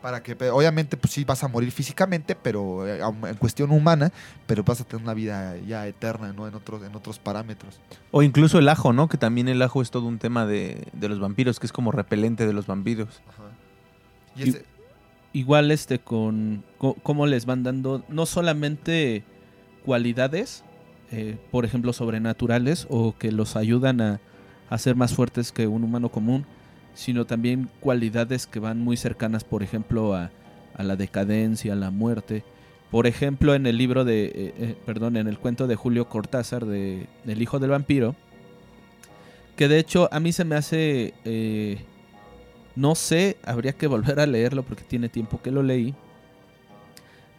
[0.00, 4.12] Para que obviamente pues sí vas a morir físicamente pero eh, en cuestión humana
[4.46, 7.80] pero vas a tener una vida ya eterna no en otros en otros parámetros.
[8.12, 11.18] O incluso el ajo no que también el ajo es todo un tema de, los
[11.18, 13.20] vampiros que es como repelente de los vampiros
[15.32, 19.24] igual este con cómo les van dando no solamente
[19.84, 20.64] cualidades
[21.10, 24.20] eh, por ejemplo sobrenaturales o que los ayudan a,
[24.76, 26.44] ser más fuertes que un humano común
[26.98, 30.32] sino también cualidades que van muy cercanas, por ejemplo, a,
[30.76, 32.42] la decadencia, a la muerte.
[32.90, 36.66] Por ejemplo, en el libro de, eh, eh, perdón, en el cuento de Julio Cortázar
[36.66, 38.16] de El hijo del vampiro,
[39.54, 41.14] que de hecho a mí se me hace,
[42.78, 45.96] no sé, habría que volver a leerlo porque tiene tiempo que lo leí,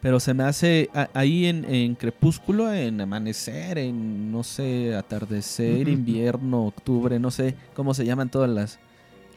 [0.01, 7.19] pero se me hace ahí en, crepúsculo, en amanecer, en no sé, atardecer, invierno, octubre,
[7.19, 8.79] no sé cómo se llaman todas las,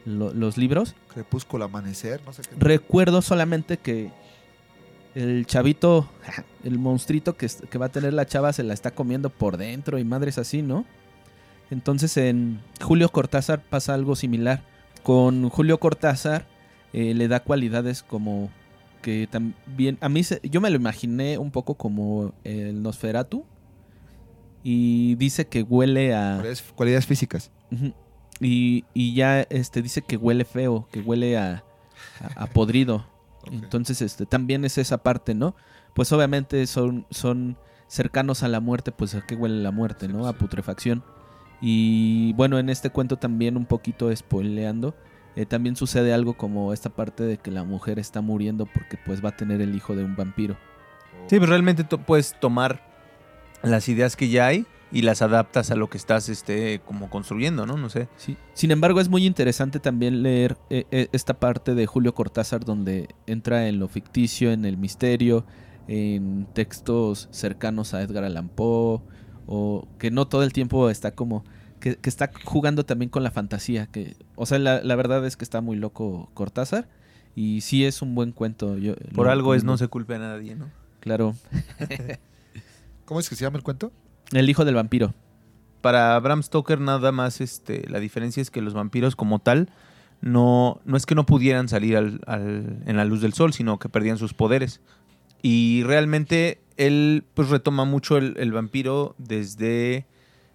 [0.05, 0.93] los libros.
[1.13, 2.55] Crepúsculo, amanecer, no sé qué.
[2.57, 4.11] Recuerdo solamente que
[5.15, 6.09] el chavito,
[6.65, 9.99] el monstruito que, que, va a tener la chava se la está comiendo por dentro
[9.99, 10.83] y madres así, ¿no?
[11.71, 14.72] Entonces en Julio Cortázar pasa algo similar.
[15.03, 16.45] Con Julio Cortázar
[16.93, 18.49] eh, le da cualidades como
[19.01, 23.45] que también, a mí yo me lo imaginé un poco como el Nosferatu
[24.63, 26.41] y dice que huele a...
[26.75, 27.51] Cualidades físicas.
[28.39, 31.63] Y, ya este, dice que huele feo, que huele a,
[32.53, 33.05] podrido.
[33.51, 35.53] Entonces, este, también es esa parte, ¿no?
[35.93, 40.27] Pues obviamente son, son cercanos a la muerte, pues a qué huele la muerte, ¿no?
[40.27, 41.03] A putrefacción.
[41.61, 44.95] Y bueno, en este cuento también un poquito spoileando,
[45.35, 49.23] eh, también sucede algo como esta parte de que la mujer está muriendo porque pues
[49.23, 50.55] va a tener el hijo de un vampiro.
[51.27, 52.85] Sí, pero pues, realmente puedes tomar
[53.63, 57.65] las ideas que ya hay y las adaptas a lo que estás este, como construyendo,
[57.65, 57.77] ¿no?
[57.77, 58.07] No sé.
[58.15, 58.37] Sí.
[58.53, 63.09] Sin embargo, es muy interesante también leer eh, eh, esta parte de Julio Cortázar donde
[63.25, 65.45] entra en lo ficticio, en el misterio,
[65.87, 69.01] en textos cercanos a Edgar Allan Poe,
[69.45, 71.43] o que no todo el tiempo está como...
[71.79, 73.87] Que, está jugando también con la fantasía.
[73.87, 76.87] Que, o sea, la, verdad es que está muy loco Cortázar.
[77.35, 78.77] Y sí es un buen cuento.
[78.77, 80.69] Yo, Por algo es no se culpe a nadie, ¿no?
[81.01, 81.35] Claro.
[83.05, 83.91] ¿Cómo es que se llama el cuento?
[84.31, 85.13] El hijo del vampiro.
[85.81, 89.69] Para Bram Stoker nada más este, la diferencia es que los vampiros como tal
[90.21, 94.17] no, no es que no pudieran salir en la luz del sol, sino que perdían
[94.17, 94.79] sus poderes.
[95.43, 100.07] Y realmente él pues retoma mucho el, vampiro desde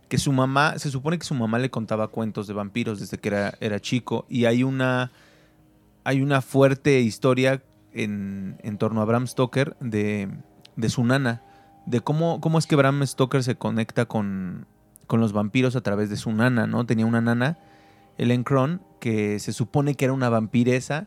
[0.09, 3.29] que su mamá, se supone que su mamá le contaba cuentos de vampiros desde que
[3.29, 5.13] era, era chico y hay una,
[6.03, 10.29] hay una fuerte historia en, en torno a Bram Stoker de,
[10.75, 11.43] de su nana
[11.89, 14.67] de cómo, cómo es que Bram Stoker se conecta con,
[15.07, 16.85] con los vampiros a través de su nana, ¿no?
[16.85, 17.59] Tenía una nana,
[18.19, 21.07] Ellen Cron, que se supone que era una vampiresa,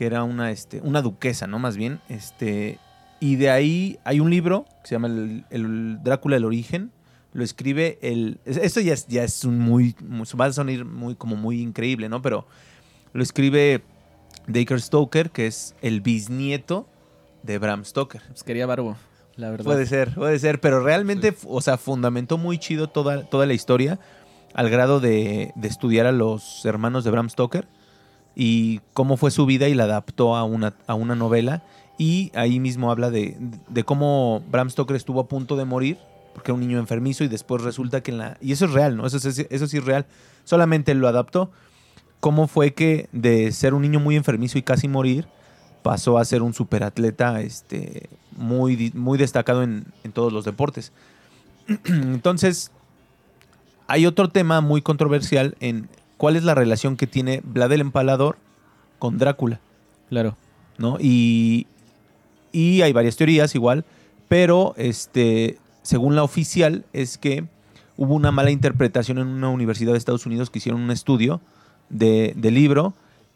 [0.00, 1.58] que era una, este, una duquesa, ¿no?
[1.58, 2.78] Más bien, este...
[3.20, 5.08] Y de ahí hay un libro que se llama
[5.50, 6.90] El, Drácula del Origen.
[7.34, 8.40] Lo escribe el...
[8.46, 9.94] Esto ya es, ya es un muy,
[10.40, 12.22] Va a sonar muy, como muy increíble, ¿no?
[12.22, 12.46] Pero
[13.12, 13.82] lo escribe
[14.46, 16.88] Dacre Stoker, que es el bisnieto
[17.42, 18.22] de Bram Stoker.
[18.26, 18.96] Pues quería barbo.
[19.62, 23.98] Puede ser, puede ser, pero realmente, o sea, fundamentó muy chido toda, toda la historia
[24.54, 27.68] al grado de, estudiar a los hermanos de Bram Stoker
[28.34, 31.62] y cómo fue su vida y la adaptó a una, a una novela.
[31.98, 33.36] Y ahí mismo habla de,
[33.84, 35.98] cómo Bram Stoker estuvo a punto de morir
[36.34, 38.38] porque era un niño enfermizo y después resulta que en la...
[38.40, 39.06] Y eso es real, ¿no?
[39.06, 40.06] Eso, eso es real.
[40.44, 41.50] Solamente lo adaptó.
[42.20, 45.26] ¿Cómo fue que de ser un niño muy enfermizo y casi morir,
[45.82, 50.92] pasó a ser un superatleta este, muy, muy destacado en, todos los deportes.
[51.84, 52.70] Entonces,
[53.86, 55.88] hay otro tema muy controversial en
[56.20, 58.36] cuál es la relación que tiene Vlad el Empalador
[58.98, 59.58] con Drácula.
[60.10, 60.36] Claro.
[60.76, 60.98] ¿No?
[61.00, 61.66] Y,
[62.52, 63.86] y hay varias teorías igual,
[64.28, 67.46] pero este, según la oficial es que
[67.96, 71.40] hubo una mala interpretación en una universidad de Estados Unidos que hicieron un estudio
[71.88, 72.92] de, de libro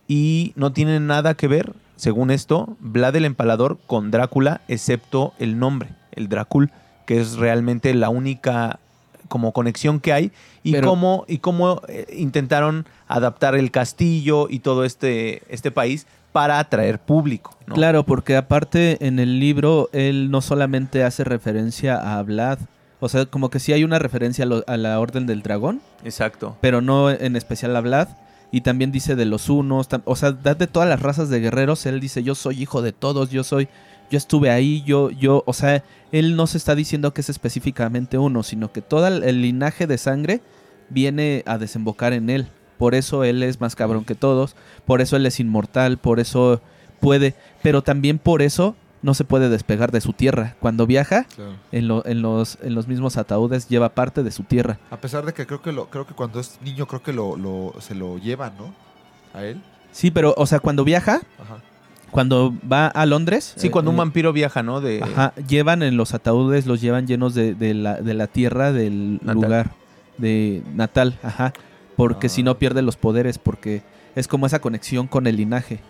[0.07, 5.59] y no tiene nada que ver según esto, Vlad el Empalador con Drácula, excepto el
[5.59, 6.70] nombre, el Drácul,
[7.07, 8.79] que es realmente la única
[9.29, 10.33] como conexión que hay
[10.63, 16.07] y Pero- cómo y cómo eh, intentaron adaptar el castillo y todo este este país
[16.33, 17.57] para atraer público.
[17.67, 17.75] ¿no?
[17.75, 22.59] Claro, porque aparte en el libro él no solamente hace referencia a Vlad,
[23.01, 25.81] o sea, como que sí hay una referencia a, lo- a la Orden del Dragón,
[26.05, 26.57] Exacto.
[26.61, 28.09] pero no en especial a Vlad.
[28.51, 31.99] Y también dice de los unos, o sea, de todas las razas de guerreros, él
[31.99, 33.67] dice, yo soy hijo de todos, yo soy,
[34.11, 38.19] yo estuve ahí, yo, yo, o sea, él no se está diciendo que es específicamente
[38.19, 40.40] uno, sino que todo el, linaje de sangre
[40.90, 42.49] viene a desembocar en él.
[42.79, 46.61] Por eso él es más cabrón que todos, por eso él es inmortal, por eso
[47.01, 50.57] puede, pero también por eso no se puede despegar de su tierra.
[50.61, 51.27] Cuando viaja,
[51.73, 54.79] en, lo- en los, en los mismos ataúdes lleva parte de su tierra.
[54.90, 57.37] A pesar de que creo que lo, creo que cuando es niño creo que lo,
[57.37, 58.75] lo- se lo llevan, ¿no?
[59.35, 59.61] A él.
[59.93, 61.59] Sí, pero, o sea, cuando viaja, Ajá.
[62.14, 63.55] Cuando va a Londres.
[63.57, 64.81] Sí, eh, cuando un eh, vampiro viaja, ¿no?
[64.81, 68.70] De Ajá, llevan en los ataúdes, los llevan llenos de, de la, de la tierra
[68.72, 69.35] del Natal.
[69.42, 69.70] lugar
[70.18, 71.53] de natal, ajá.
[71.96, 72.31] Porque Ah.
[72.31, 73.83] si no pierde los poderes, porque
[74.14, 75.81] es como esa conexión con el linaje.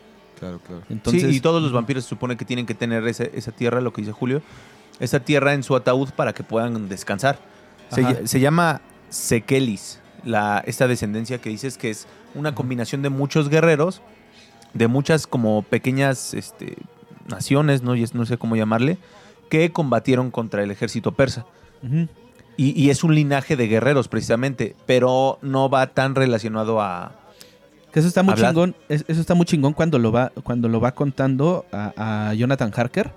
[0.41, 0.83] Claro, claro.
[0.89, 3.83] Entonces, sí, y todos los vampiros se supone que tienen que tener ese- esa tierra,
[3.83, 4.41] lo que dice Julio,
[5.01, 7.39] esa tierra en su ataúd para que puedan descansar.
[7.91, 13.49] Se, se llama Sekelis, la, esta descendencia que dices que es una combinación de muchos
[13.51, 14.01] guerreros,
[14.75, 16.77] de muchas como pequeñas este,
[17.29, 17.97] naciones, ¿no?
[17.97, 18.99] Y no sé cómo llamarle,
[19.49, 21.47] que combatieron contra el ejército persa.
[22.57, 27.13] Y, y es un linaje de guerreros precisamente, pero no va tan relacionado a...
[27.93, 28.75] Que eso está muy chingón.
[28.89, 32.73] es- Eso está muy chingón cuando lo va, cuando lo va contando a, a Jonathan
[32.75, 33.13] Harker.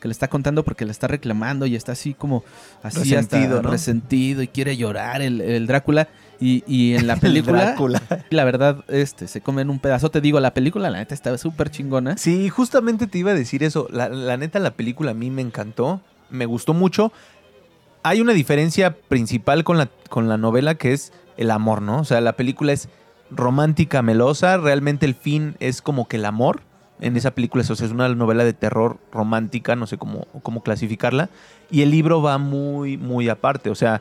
[0.00, 2.44] Que le está contando porque le está reclamando y está así como
[2.82, 3.70] así Resentido, hasta ¿no?
[3.70, 6.08] resentido y quiere llorar el, el Drácula.
[6.40, 7.76] Y, y en la película,
[8.30, 10.10] la verdad, este, se comen un pedazo.
[10.10, 12.16] Te digo, la película, la neta, está súper chingona.
[12.16, 13.88] Sí, justamente te iba a decir eso.
[13.90, 16.00] La, la neta, la película a mí me encantó.
[16.30, 17.12] Me gustó mucho.
[18.02, 22.00] Hay una diferencia principal con la, con la novela que es el amor, ¿no?
[22.00, 22.88] O sea, la película es
[23.30, 24.56] romántica, melosa.
[24.58, 26.60] Realmente el fin es como que el amor.
[26.98, 30.62] En esa película o sea, es una novela de terror romántica, no sé cómo, cómo
[30.62, 31.28] clasificarla.
[31.70, 33.68] Y el libro va muy, muy aparte.
[33.68, 34.00] O sea,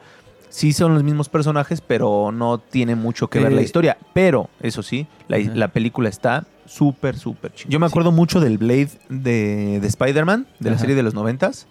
[0.50, 3.98] sí son los mismos personajes, pero no tiene mucho que ver la Eh, historia.
[4.14, 7.72] Pero, eso sí, la, película está súper, súper chingona.
[7.74, 11.68] Yo me acuerdo mucho del Blade de, de Spider-Man, de la serie de los noventas.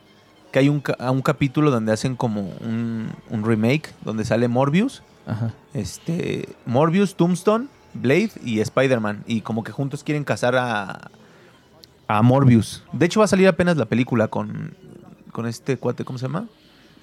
[0.52, 5.02] Que hay un, ca- un capítulo donde hacen como un, un remake, donde sale Morbius.
[5.26, 5.52] Ajá.
[5.72, 9.24] Este, Morbius, Tombstone, Blade y Spider-Man.
[9.26, 11.10] Y como que juntos quieren casar a,
[12.06, 12.84] a Morbius.
[12.92, 14.74] De hecho, va a salir apenas la película con,
[15.32, 16.46] con este cuate, ¿cómo se llama?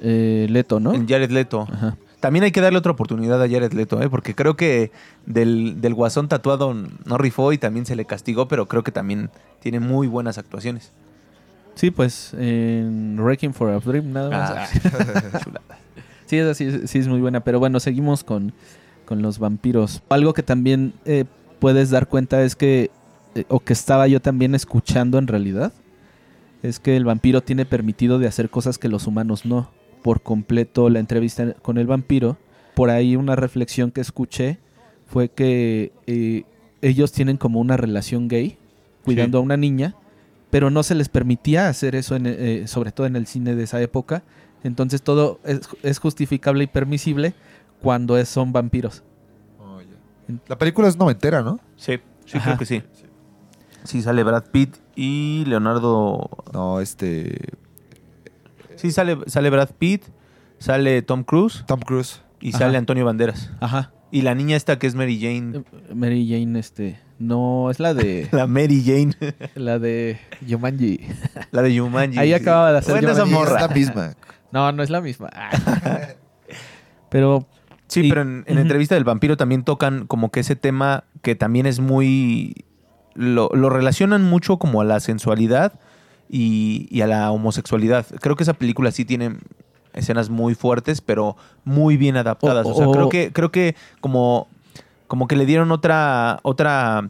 [0.01, 0.93] Eh, Leto, ¿no?
[0.93, 1.67] En Jared Leto.
[1.71, 1.97] Ajá.
[2.19, 4.09] También hay que darle otra oportunidad a Jared Leto, ¿eh?
[4.09, 4.91] porque creo que
[5.25, 9.31] del, del guasón tatuado no rifó y también se le castigó, pero creo que también
[9.59, 10.91] tiene muy buenas actuaciones.
[11.73, 14.71] Sí, pues en Wrecking for a Dream nada más.
[14.93, 15.39] Ah.
[16.27, 18.53] Sí, esa sí, sí es muy buena, pero bueno, seguimos con,
[19.03, 20.01] con los vampiros.
[20.07, 21.25] Algo que también eh,
[21.59, 22.89] puedes dar cuenta es que,
[23.35, 25.73] eh, o que estaba yo también escuchando en realidad,
[26.63, 29.71] es que el vampiro tiene permitido de hacer cosas que los humanos no.
[30.03, 32.37] Por completo la entrevista con el vampiro,
[32.75, 34.57] por ahí una reflexión que escuché
[35.05, 36.43] fue que eh,
[36.81, 38.57] ellos tienen como una relación gay,
[39.03, 39.95] cuidando a una niña,
[40.49, 43.63] pero no se les permitía hacer eso, en, eh, sobre todo en el cine de
[43.63, 44.23] esa época.
[44.63, 47.33] Entonces todo es, es justificable y permisible
[47.81, 49.03] cuando es- son vampiros.
[49.59, 49.79] Oh.
[50.47, 51.59] La película es noventera, ¿no?
[51.75, 52.51] Sí, sí, Ajá.
[52.51, 52.83] creo que sí.
[53.83, 56.29] Sí, sale Brad Pitt y Leonardo.
[56.53, 57.37] No, este.
[58.81, 60.03] Sí, sale, sale Brad Pitt,
[60.57, 62.21] sale Tom Cruise Tom Cruise.
[62.39, 62.59] y Ajá.
[62.59, 63.51] sale Antonio Banderas.
[63.59, 63.91] Ajá.
[64.11, 65.59] Y la niña esta que es Mary Jane.
[65.59, 66.99] Eh, Mary Jane, este.
[67.19, 68.27] No, es la de.
[68.33, 69.13] La Mary Jane.
[69.55, 70.99] la de Yumanji.
[71.51, 72.17] la de Jumanji.
[72.19, 73.33] Ahí acaba de hacer Buena esa Jumanji.
[73.45, 73.55] morra.
[73.57, 74.13] Es la misma.
[74.51, 75.29] No, no es la misma.
[77.09, 77.47] Pero.
[77.87, 78.61] Sí, Y- pero en, en Ujú.
[78.61, 82.65] entrevista del vampiro también tocan como que ese tema que también es muy...
[83.15, 85.73] Lo, lo relacionan mucho como a la sensualidad
[86.33, 88.05] y, y a la homosexualidad.
[88.21, 89.35] Creo que esa película sí tiene
[89.93, 91.35] escenas muy fuertes, pero
[91.65, 92.65] muy bien adaptadas.
[92.65, 94.47] O, sea, creo que, creo que como,
[95.07, 97.09] como que le dieron otra, otra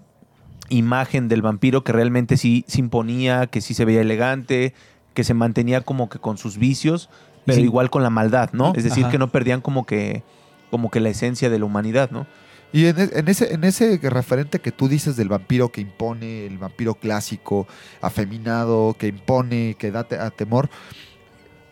[0.70, 4.74] imagen del vampiro que realmente sí se imponía, que sí se veía elegante,
[5.14, 7.08] que se mantenía como que con sus vicios,
[7.46, 7.64] pero sí.
[7.64, 8.74] igual con la maldad, ¿no?
[8.76, 9.12] Es decir, ajá.
[9.12, 10.24] que no perdían como que,
[10.72, 12.26] como que la esencia de la humanidad, ¿no?
[12.74, 16.46] Y en, e- en ese, en ese referente que tú dices del vampiro que impone,
[16.46, 17.68] el vampiro clásico,
[18.02, 20.70] afeminado, que impone, que da te- a temor,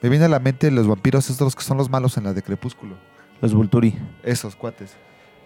[0.02, 2.42] me viene a la mente los vampiros estos que son los malos en la de
[2.44, 2.96] Crepúsculo.
[3.42, 3.98] Los Vulturi.
[4.24, 4.96] Esos cuates.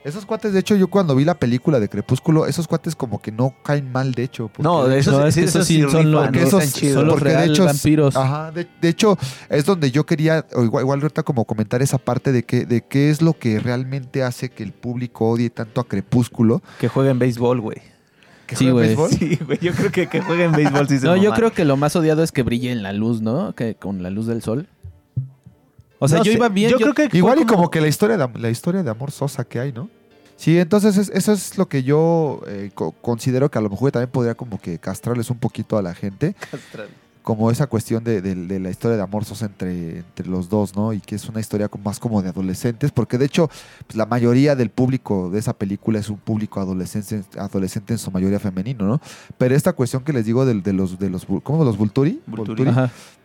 [0.03, 3.31] Esos cuates, de hecho, yo cuando vi la película de Crepúsculo, esos cuates como que
[3.31, 4.47] no caen mal, de hecho.
[4.49, 7.05] porque- No, de esos, No, es que esos esos sí son los- porque esos son
[7.05, 8.15] los porque de real hecho, vampiros.
[8.17, 9.17] Ajá, de, de hecho,
[9.49, 12.81] es donde yo quería, o igual, igual ahorita como comentar esa parte de que, de
[12.81, 16.61] qué es lo que realmente hace que el público odie tanto a Crepúsculo.
[16.79, 17.77] Que jueguen béisbol, güey.
[18.45, 18.87] ¿Que Sí, güey.
[18.87, 19.09] béisbol?
[19.09, 19.57] Sí, güey.
[19.61, 22.23] Yo creo que que jueguen béisbol sí se No, yo creo que lo más odiado
[22.23, 23.55] es que brille en la luz, ¿no?
[23.55, 24.67] Que con la luz del sol.
[26.03, 26.69] O sea, No yo sé, iba bien.
[26.71, 29.43] Yo, creo que Igual y como que la historia de, la historia de amor sosa
[29.45, 29.89] que hay, ¿no?
[30.35, 33.91] Sí, entonces es- eso es lo que yo eh, co- considero que a lo mejor
[33.91, 36.35] también podría como que castrarles un poquito a la gente,
[37.23, 40.75] como esa cuestión de, de- de la historia de amor sosa entre, entre los dos,
[40.75, 40.93] ¿no?
[40.93, 43.49] Y que es una historia más como de adolescentes, porque de hecho
[43.87, 48.11] pues, la mayoría del público de esa película es un público adolescente, adolescente en su
[48.11, 49.01] mayoría femenino, ¿no?
[49.37, 52.21] Pero esta cuestión que les digo del- de, los de los ¿cómo los Vulturi?
[52.27, 52.69] Vulturi.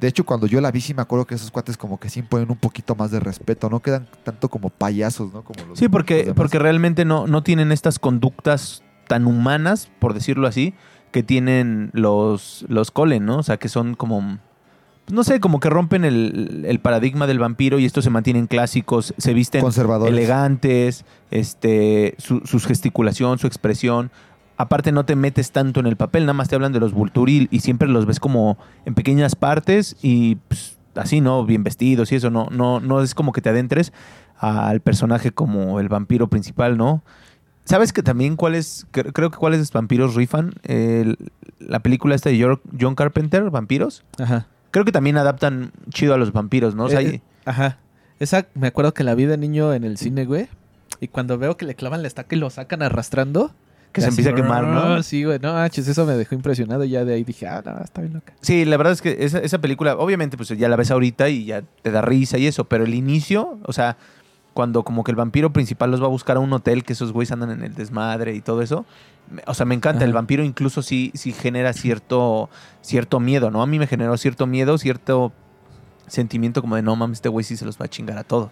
[0.01, 2.21] De hecho, cuando yo la vi, sí me acuerdo que esos cuates como que sí
[2.21, 5.43] imponen un poquito más de respeto, no quedan tanto como payasos, ¿no?
[5.43, 10.47] Como los, Sí, porque, porque realmente no, no tienen estas conductas tan humanas, por decirlo
[10.47, 10.73] así,
[11.11, 13.39] que tienen los, los Colen, ¿no?
[13.39, 14.39] O sea, que son como,
[15.11, 19.15] no sé, como que rompen el, el paradigma del vampiro y estos se mantienen clásicos,
[19.17, 20.13] se visten conservadores.
[20.13, 24.11] elegantes, este, su, su gesticulación, su expresión.
[24.57, 27.49] Aparte no te metes tanto en el papel, nada más te hablan de los Vulturil
[27.53, 31.45] y siempre los ves como en pequeñas partes y pues, así, ¿no?
[31.45, 33.93] Bien vestidos y eso, no, no, no es como que te adentres
[34.37, 37.03] al personaje como el vampiro principal, ¿no?
[37.69, 40.55] ¿Sabes que también cuáles, cre- creo que cuáles vampiros rifan?
[41.59, 44.05] La película esta de York- John Carpenter, Vampiros.
[44.19, 44.47] Ajá.
[44.71, 46.85] Creo que también adaptan chido a los vampiros, ¿no?
[46.85, 47.79] O sea, Eh, eh, ajá.
[48.21, 50.49] Esa me acuerdo que la vi de niño en el cine, güey.
[51.01, 53.53] Y cuando veo que le clavan la estaca y lo sacan arrastrando.
[53.93, 55.03] que se así, empieza a quemar, ¿no?
[55.03, 55.39] Sí, güey.
[55.41, 56.85] No, manches, eso me dejó impresionado.
[56.85, 58.35] Y ya de ahí dije, ah, no, está bien loca.
[58.43, 61.47] Sí, la verdad es que esa, esa película, obviamente, pues ya la ves ahorita y
[61.47, 63.97] ya te da risa y eso, pero el inicio, o sea,
[64.59, 67.13] cuando como que el vampiro principal los va a buscar a un hotel, que esos
[67.13, 68.87] güeyes andan en el desmadre y todo eso,
[69.47, 70.05] o sea, me encanta.
[70.05, 72.51] El vampiro incluso sí, sí genera cierto,
[72.81, 73.63] cierto miedo, ¿no?
[73.63, 75.31] A mí me generó cierto miedo, cierto
[76.09, 78.51] sentimiento como de no mames, este güey sí se los va a chingar a todos.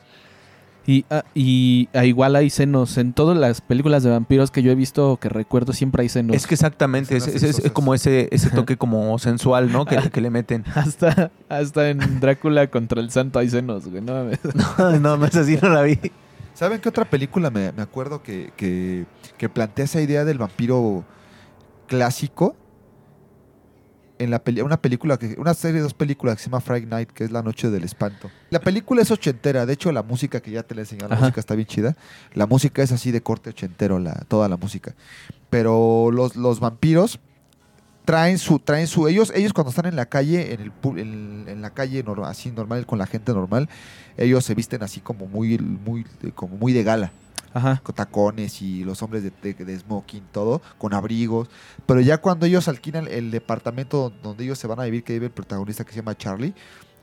[0.87, 2.97] Y, ah, y ah, igual hay senos.
[2.97, 6.37] En todas las películas de vampiros que yo he visto que recuerdo, siempre hay senos.
[6.37, 9.84] Es que exactamente, es, como ese, ese toque como sensual, ¿no?
[9.84, 10.64] Que, que le meten.
[10.74, 14.03] Hasta, hasta en Drácula contra el santo hay senos, güey.
[14.03, 14.16] No.
[14.78, 15.99] No, no, no es así, no la vi.
[16.55, 19.05] ¿Saben qué otra película me, me acuerdo que, que,
[19.37, 21.05] que plantea esa idea del vampiro
[21.87, 22.57] clásico?
[24.18, 26.86] En la peli- una película, que, una serie de dos películas que se llama Friday
[26.86, 28.30] Night, que es La Noche del Espanto.
[28.48, 31.16] La película es ochentera, de hecho la música que ya te la he enseñado, la
[31.16, 31.24] Ajá.
[31.26, 31.96] música está bien chida.
[32.32, 34.94] La música es así de corte ochentero, la, toda la música.
[35.50, 37.20] Pero los, los vampiros
[38.06, 41.60] traen su, traen su, ellos, ellos cuando están en la calle, en el en, en
[41.60, 43.68] la calle normal, así normal, con la gente normal,
[44.16, 47.12] ellos se visten así como muy, muy, como muy de gala
[47.57, 47.80] Ajá.
[47.82, 51.48] con tacones y los hombres de, smoking, todo, con abrigos.
[51.86, 55.26] Pero ya cuando ellos alquilan el departamento donde ellos se van a vivir, que vive
[55.26, 56.52] el protagonista que se llama Charlie,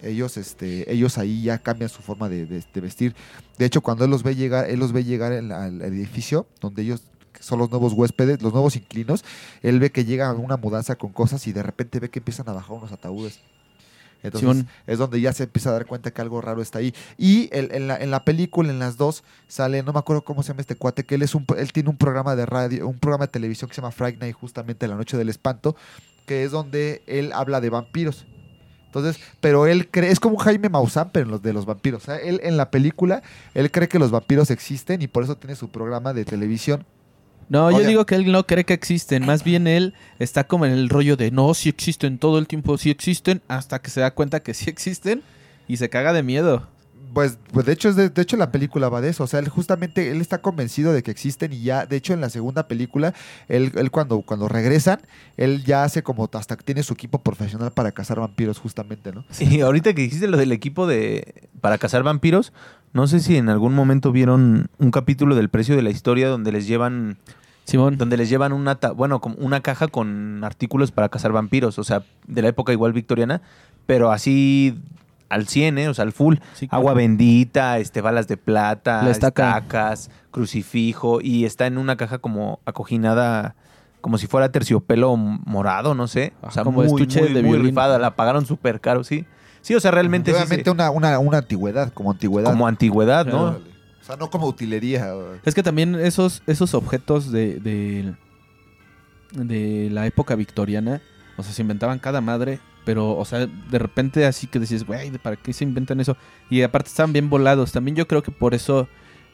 [0.04, 3.16] ellos, este, ellos ahí ya cambian su forma de, vestir.
[3.58, 7.02] De hecho, cuando él los ve llegar, él los ve llegar al edificio donde ellos
[7.40, 9.26] son los nuevos huéspedes, los nuevos inquilinos,
[9.64, 12.54] él ve que llega una mudanza con cosas y de repente ve que empiezan a
[12.54, 13.40] bajar unos ataúdes.
[14.24, 14.68] Entonces Simón.
[14.88, 16.94] es donde ya se empieza a dar cuenta que algo raro está ahí.
[17.18, 20.42] Y el- en, la, en la película, en las dos, sale, no me acuerdo cómo
[20.44, 22.98] se llama este cuate, que él es un, él tiene un programa de radio, un
[23.00, 25.76] programa de televisión que se llama Friday Night, justamente la noche del espanto,
[26.26, 28.26] que es donde él habla de vampiros.
[28.86, 32.04] Entonces, pero él cree, es como Jaime Maussan, pero en los de los vampiros.
[32.04, 33.24] O sea, él en la película,
[33.56, 36.86] él cree que los vampiros existen y por eso tiene su programa de televisión.
[37.50, 39.26] No, yo digo que él no cree que existen.
[39.26, 42.78] Más bien él está como en el rollo de no, sí existen, todo el tiempo
[42.78, 45.22] sí existen, hasta que se da cuenta que sí existen
[45.68, 46.68] y se caga de miedo.
[47.14, 49.24] Pues, pues de hecho, es de, de hecho la película va de eso.
[49.24, 52.22] O sea, él justamente él está convencido de que existen y ya, de hecho, en
[52.22, 53.14] la segunda película,
[53.48, 55.00] él, él cuando, cuando regresan,
[55.38, 59.26] él ya hace como hasta que tiene su equipo profesional para cazar vampiros, justamente, ¿no?
[59.30, 62.52] Sí, ahorita que dijiste lo del equipo de para cazar vampiros,
[62.94, 66.52] no sé si en algún momento vieron un capítulo del precio de la historia donde
[66.52, 67.18] les llevan
[67.66, 67.98] Simón.
[67.98, 71.84] donde les llevan una ta- bueno, como una caja con artículos para cazar vampiros, o
[71.84, 73.42] sea, de la época igual victoriana,
[73.86, 74.78] pero así
[75.30, 75.88] al 100, ¿eh?
[75.90, 76.36] o sea, al full.
[76.54, 76.82] Sí, claro.
[76.82, 79.58] Agua bendita, este balas de plata, La estaca.
[79.58, 83.56] estacas, crucifijo y está en una caja como acoginada
[84.02, 86.34] como si fuera terciopelo morado, no sé.
[86.42, 89.26] O Ah, sea, como muy, estuche muy, de muy rifada, la pagaron súper caro, sí.
[89.64, 92.52] Sí, o sea, realmente sí se- Obviamente una, una, una antigüedad, como antigüedad.
[92.52, 93.46] como antigüedad, ¿no?
[94.02, 95.12] O sea, no como utilería.
[95.46, 98.14] Es que también esos, esos objetos de, de,
[99.32, 101.02] de la época victoriana,
[101.38, 105.10] o sea, se inventaban cada madre, pero, o sea, de repente así que decías, güey,
[105.18, 106.18] ¿para qué se inventan eso?
[106.50, 107.72] Y aparte estaban bien volados.
[107.72, 108.88] También yo creo que por eso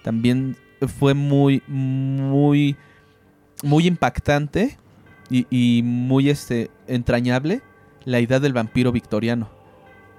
[0.03, 0.55] también
[0.99, 2.77] fue muy, muy,
[3.63, 4.77] muy impactante
[5.31, 7.61] y, y muy este, entrañable
[8.05, 9.49] la idea del vampiro victoriano.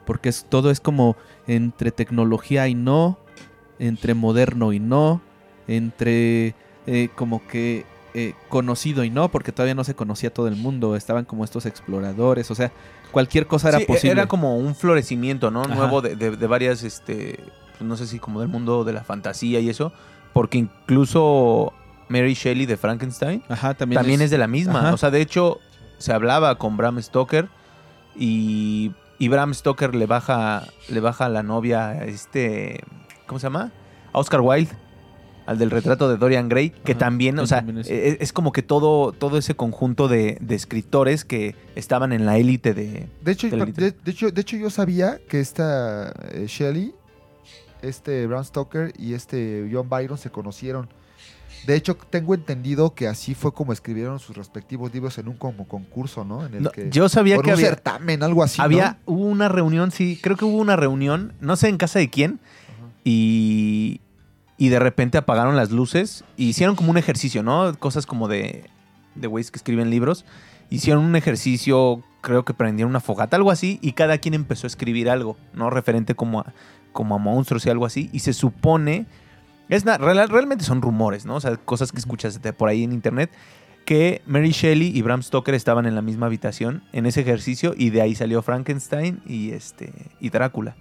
[0.06, 3.18] Porque es, todo es como entre tecnología y no,
[3.78, 5.20] entre moderno y no,
[5.68, 6.54] entre
[6.86, 7.84] eh, como que
[8.14, 11.64] eh, conocido y no, porque todavía no se conocía todo el mundo, estaban como estos
[11.66, 12.72] exploradores, o sea,
[13.12, 14.12] cualquier cosa era Sí, posible.
[14.12, 15.62] Era como un florecimiento, ¿no?
[15.62, 15.74] Ajá.
[15.74, 17.38] Nuevo de, de- de varias, este,
[17.78, 19.92] pues, no sé si como del mundo de la fantasía y eso,
[20.32, 21.72] porque incluso
[22.08, 24.80] Mary Shelley de Frankenstein Ajá, también, también, es, de la misma.
[24.80, 24.94] Ajá.
[24.94, 25.58] O sea, de hecho,
[25.98, 27.48] se hablaba con Bram Stoker
[28.16, 32.80] y, y Bram Stoker le baja, le baja a la novia, a este,
[33.26, 33.70] ¿cómo se llama?
[34.12, 34.72] A Oscar Wilde,
[35.46, 38.32] al del retrato de Dorian Gray, que Ajá, también, o sea, también es- es, es
[38.32, 43.08] como que todo, todo ese conjunto de, de escritores que estaban en la élite de...
[43.22, 46.94] De hecho, Del de, de hecho, de hecho, yo sabía que esta eh, Shelley,
[47.82, 50.88] este Bram Stoker y este John Byron se conocieron.
[51.66, 55.68] De hecho, tengo entendido que así fue como escribieron sus respectivos libros en un como
[55.68, 56.46] concurso, ¿no?
[56.46, 58.64] En el No, que, yo sabía por que un había, certamen, algo así, ¿no?
[58.64, 62.08] había hubo una reunión, sí, creo que hubo una reunión, no sé en casa de
[62.08, 62.40] quién,
[63.04, 64.00] y,
[64.56, 67.78] y de repente apagaron las luces y hicieron como un ejercicio, ¿no?
[67.78, 68.70] Cosas como de,
[69.14, 70.24] de güeyes que escriben libros.
[70.68, 74.68] Hicieron un ejercicio, creo que prendieron una fogata, algo así, y cada quien empezó a
[74.68, 75.70] escribir algo, ¿no?
[75.70, 76.52] Referente como a,
[76.92, 78.08] como a monstruos y algo así.
[78.12, 79.06] Y se supone,
[79.70, 81.36] es na- real- realmente son rumores, ¿no?
[81.36, 83.30] O sea, cosas que escuchas de por ahí en internet,
[83.86, 87.90] que Mary Shelley y Bram Stoker estaban en la misma habitación en ese ejercicio y
[87.90, 90.76] de ahí salió Frankenstein y este y Drácula.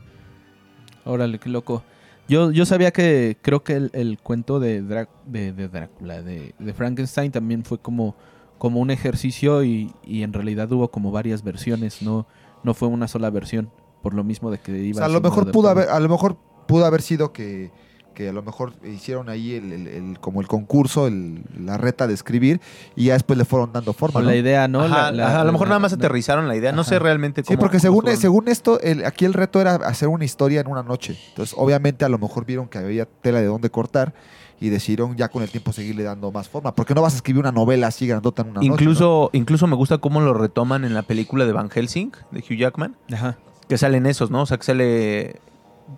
[1.06, 1.84] Órale, qué loco.
[2.28, 6.54] Yo, yo sabía que creo que el, el cuento de, Drá- de, de Drácula, de,
[6.60, 8.16] de Frankenstein, también fue como,
[8.60, 12.28] como un ejercicio y, y en realidad hubo como varias versiones, no,
[12.64, 13.72] no fue una sola versión,
[14.04, 15.90] por lo mismo de que O iba sea, a lo siendo mejor pudo adaptado.
[15.90, 16.38] haber, a lo mejor
[16.68, 17.72] pudo haber sido que,
[18.20, 22.06] que a lo mejor hicieron ahí el, el- el- como el concurso, el- la reta
[22.06, 22.60] de escribir,
[22.98, 24.16] y ya después le fueron dando forma.
[24.16, 24.30] Con ¿no?
[24.32, 24.82] la idea, ¿no?
[24.82, 26.84] Ajá, La- la- ajá, a lo mejor la- nada más la- aterrizaron la idea, no
[26.84, 27.60] sé realmente Sí, cómo.
[27.60, 30.84] porque cómo según, según esto, el- aquí el reto era hacer una historia en una
[30.84, 31.18] noche.
[31.30, 34.14] Entonces, obviamente, a lo mejor vieron que había tela de dónde cortar
[34.60, 36.76] y decidieron ya con el tiempo seguirle dando más forma.
[36.76, 38.68] Porque no vas a escribir una novela así grandota en una noche.
[38.68, 42.58] incluso, incluso me gusta cómo lo retoman en la película de Van Helsing, de Hugh
[42.58, 43.38] Jackman, Ajá.
[43.70, 44.42] que salen esos, ¿no?
[44.42, 45.40] O sea, que sale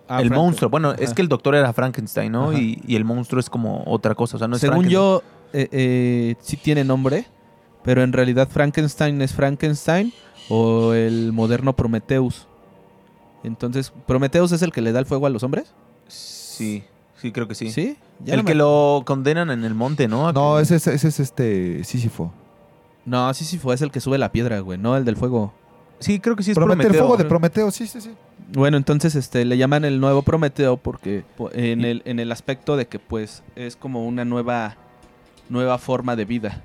[0.08, 0.70] Ah, el Frank- monstruo.
[0.70, 2.54] Bueno, es que el doctor era Frankenstein, ¿no?
[2.54, 4.36] Y, y el monstruo es como otra cosa.
[4.38, 5.22] O sea, no es Según yo,
[5.54, 7.26] eh, eh, sí tiene nombre,
[7.84, 10.14] pero en realidad Frankenstein es Frankenstein
[10.50, 12.48] o el moderno Prometheus.
[13.44, 15.74] Entonces, ¿Prometheus es el que le da el fuego a los hombres?
[16.08, 16.84] Sí,
[17.18, 17.72] sí, creo que sí.
[17.72, 17.98] ¿Sí?
[18.24, 20.32] Ya el no que me- lo condenan en el monte, ¿no?
[20.32, 22.32] No, ese, es- ese es este Sísifo.
[23.06, 25.54] No, sí, sí fue, es el que sube la piedra, güey, no el del fuego.
[26.00, 27.02] Sí, creo que sí es Promete- el Prometeo.
[27.02, 28.12] fuego de Prometeo, sí, sí, sí.
[28.54, 32.76] Bueno, entonces este le llaman el nuevo Prometeo porque po- en el, en el aspecto
[32.76, 34.76] de que pues es como una nueva
[35.50, 36.62] nueva forma de vida.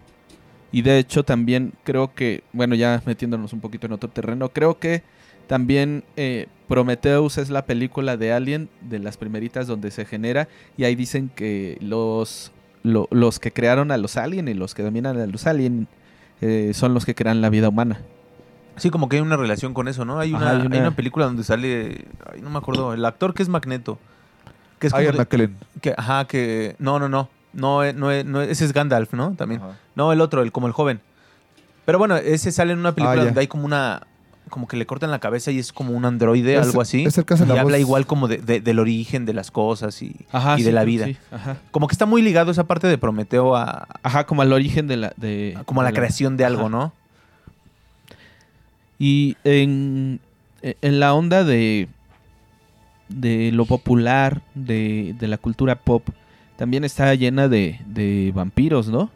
[0.72, 4.78] Y de hecho también creo que, bueno, ya metiéndonos un poquito en otro terreno, creo
[4.78, 5.02] que
[5.46, 10.84] también eh, Prometheus es la película de Alien de las primeritas donde se genera y
[10.84, 15.16] ahí dicen que los lo- los que crearon a los Alien y los que dominan
[15.18, 15.86] a los Alien
[16.40, 18.00] eh, son los que crean la vida humana.
[18.76, 20.18] Sí, como que hay una relación con eso, ¿no?
[20.18, 23.32] Hay una, hay hay una- una película donde sale, ay, no me acuerdo, el actor
[23.34, 23.98] que es Magneto.
[24.78, 25.56] Que es como Ian de- McKellen.
[25.80, 29.32] que, ajá, que no, no, no, no, eh, no, eh, no, ese es Gandalf, ¿no?
[29.34, 29.62] También.
[29.62, 29.78] Ajá.
[29.94, 31.00] No, el otro, el como el joven.
[31.86, 34.02] Pero bueno, ese sale en una película Ah, donde hay como una,
[34.50, 37.04] como que le cortan la cabeza y es como un androide, Es- algo así.
[37.04, 39.50] es el hace y la habla voz- igual como de- de- del origen de las
[39.50, 41.06] cosas y, Ajá, y sí, de la vida.
[41.06, 41.56] sí, ajá.
[41.70, 44.96] Como que está muy ligado esa parte de Prometeo a, Ajá, como al origen de
[44.98, 46.68] la de como a la de creación de algo.
[46.68, 46.92] ¿no?
[48.98, 50.20] Y en,
[50.62, 51.88] en la onda de
[53.08, 56.08] de lo popular, de, de la cultura pop,
[56.56, 59.10] también está llena de, de vampiros, ¿no?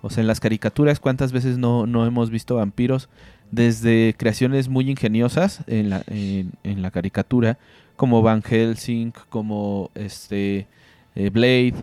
[0.00, 3.08] O sea, en las caricaturas, ¿cuántas veces no, no hemos visto vampiros?
[3.50, 7.58] Desde creaciones muy ingeniosas en la, en, la caricatura,
[7.96, 10.66] como Van Helsing, como este
[11.14, 11.74] eh, Blade,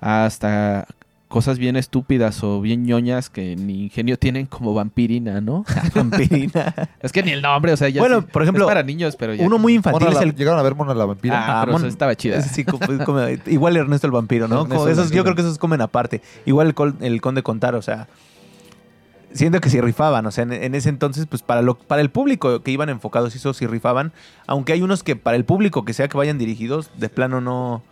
[0.00, 0.86] hasta
[1.34, 5.64] cosas bien estúpidas o bien ñoñas que ni ingenio tienen como vampirina, ¿no?
[5.92, 6.72] Vampirina.
[7.02, 9.16] Es que ni el nombre, o sea, ya Bueno, sí, por ejemplo, es para niños,
[9.16, 9.44] pero ya.
[9.44, 11.44] Uno muy infantil es la- el Llegaron a ver Mona la vampira.
[11.44, 12.40] Ah, pero Mon- eso estaba chida.
[12.40, 14.68] Sí, como- como- igual Ernesto el vampiro, ¿no?
[14.68, 16.22] Como esos, yo creo que esos comen aparte.
[16.46, 18.06] Igual el, col- el conde contar, o sea,
[19.32, 22.10] siento que sí rifaban, o sea, en, en ese entonces, pues para lo, para el
[22.10, 24.12] público que iban enfocados, esos sí rifaban,
[24.46, 27.82] aunque hay unos que para el público que sea que vayan dirigidos, de plano no,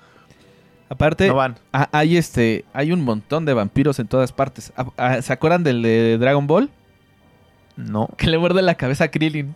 [0.92, 1.56] Aparte, no van.
[1.72, 4.72] ha- hay este, hay un montón de vampiros en todas partes.
[4.76, 6.70] Ah, ah, ¿Se acuerdan del de Dragon Ball?
[7.76, 8.08] No.
[8.16, 9.54] Que le muerde la cabeza a Krillin.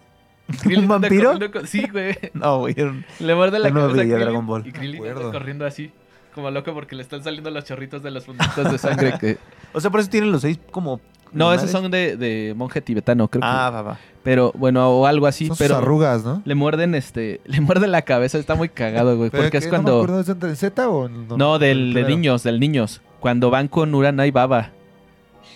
[0.63, 1.33] Krillin anda vampiro?
[1.33, 2.17] corriendo con- Sí, güey.
[2.35, 2.81] No, güey.
[2.81, 4.67] un- Le muerde la no cabeza a Krillin Dragon Ball.
[4.67, 5.33] Y Krillin acuerdo.
[5.33, 5.93] corriendo así.
[6.35, 9.39] como loco porque le están saliendo los chorritos de los puntitos de sangre que...
[9.73, 11.01] O sea, por eso tienen los seis como...
[11.37, 13.47] No, esos son de, de monje tibetano, creo que.
[13.49, 13.99] Ah, va, va.
[14.23, 15.77] Pero, bueno, o algo así, Son sus pero...
[15.79, 16.43] arrugas, ¿no?
[16.45, 17.41] Le muerden, este...
[17.47, 19.31] Le muerden la cabeza, está muy cagado, güey.
[19.31, 20.03] Pero Porque es que No me cuando...
[20.03, 23.03] acuerdo, ¿es en Z o en- No, del, de niños, del niños.
[23.21, 24.71] Cuando van con Urana y Baba.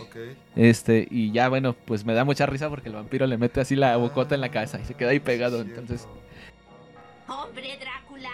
[0.00, 0.16] Ok.
[0.56, 3.74] Este, y ya, bueno, pues me da mucha risa porque el vampiro le mete así
[3.76, 5.60] la bocota en la cabeza y se queda ahí pegado.
[5.60, 6.06] Entonces,
[7.28, 8.28] Hombre Drácula.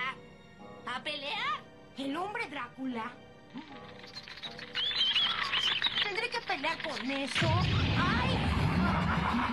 [0.87, 1.63] ¿A pelear?
[1.99, 3.05] ¿El hombre Drácula?
[6.67, 7.47] ¿Tendré que pelear con eso?
[7.97, 9.47] ¡Ay!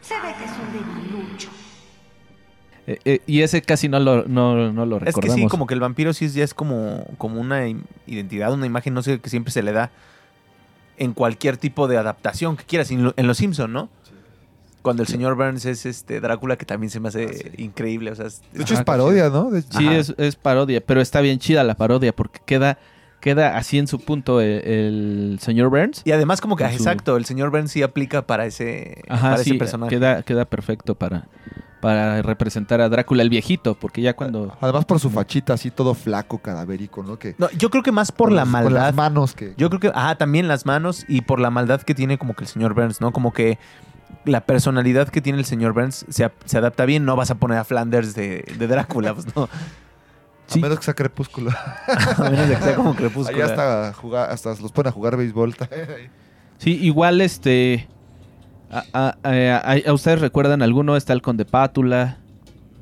[0.00, 1.48] Se ve que es un debilucho.
[2.86, 5.34] eh, eh, y ese casi no lo, no, no lo Es que recordamos.
[5.40, 7.62] sí, como que el vampiro sí es, ya es como, como una
[8.06, 9.90] identidad, una imagen, no sé, que siempre se le da
[10.98, 12.90] en cualquier tipo de adaptación que quieras.
[12.90, 13.88] En, lo- en Los Simpson, ¿no?
[14.86, 18.12] Cuando el señor Burns es este Drácula, que también se me hace increíble.
[18.12, 19.50] O sea, es- De hecho, Ajá, es parodia, ¿no?
[19.50, 22.78] De- Sí, es, es parodia, pero está bien chida la parodia porque queda,
[23.20, 26.02] queda así en su punto el, el señor Burns.
[26.04, 29.42] Y además como que, su- exacto, el señor Burns sí aplica para ese, Ajá, para
[29.42, 29.90] sí, ese personaje.
[29.90, 31.26] Queda, queda perfecto para,
[31.80, 34.56] para representar a Drácula el viejito, porque ya cuando...
[34.60, 37.18] Además por su fachita así todo flaco, cadavérico, ¿no?
[37.18, 38.70] Que, No, yo creo que más por la maldad.
[38.70, 39.52] las manos que...
[39.56, 42.44] Yo creo que, ah, también las manos y por la maldad que tiene como que
[42.44, 43.12] el señor Burns, ¿no?
[43.12, 43.58] Como que
[44.24, 47.04] la personalidad que tiene el señor Burns se, se adapta bien.
[47.04, 49.48] No vas a poner a Flanders de, de Drácula, pues no.
[50.48, 50.60] Sí.
[50.60, 51.50] A menos que sea crepúsculo.
[51.88, 53.36] A menos de que sea como crepúsculo.
[53.36, 55.56] Ahí hasta, jugar, hasta los ponen a jugar béisbol.
[56.58, 57.88] Sí, igual este...
[58.70, 60.96] A, a- a- a- ¿a ustedes recuerdan alguno?
[60.96, 62.18] Está el Conde Pátula,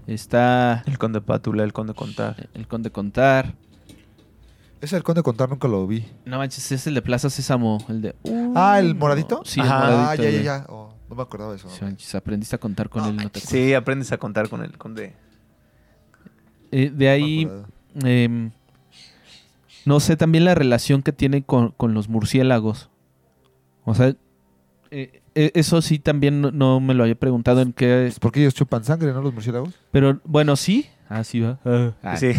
[0.07, 2.49] está El conde Pátula, el conde Contar.
[2.55, 3.55] el Conde Contar.
[4.83, 6.07] Ese el conde contar nunca lo vi.
[6.27, 8.15] No manches, es el de Plaza Sésamo, el de...
[8.55, 9.41] Ah, ¿el moradito?
[9.47, 9.89] Sí, Ajá.
[9.89, 10.11] el moradito.
[10.11, 10.67] ah, ya, ya, ya.
[10.69, 11.69] Oh, no me acordaba de eso.
[11.69, 13.41] Sí, manches, aprendiste a contar con No él, no te.
[13.41, 15.15] Sí, aprendes a contar con el conde.
[16.71, 17.49] Eh, de ahí,
[18.03, 18.51] em,
[19.85, 22.91] no sé, también la relación que tiene con, con los murciélagos.
[23.85, 24.15] O sea,
[24.91, 28.07] eh, eh, eso sí también no, no me lo había preguntado en qué...
[28.07, 29.21] Pues porque ellos chupan sangre, ¿no?
[29.21, 29.75] Los murciélagos.
[29.91, 30.87] Pero bueno, sí.
[31.09, 31.59] Ah, sí va.
[32.03, 32.17] Ah.
[32.17, 32.33] Sí.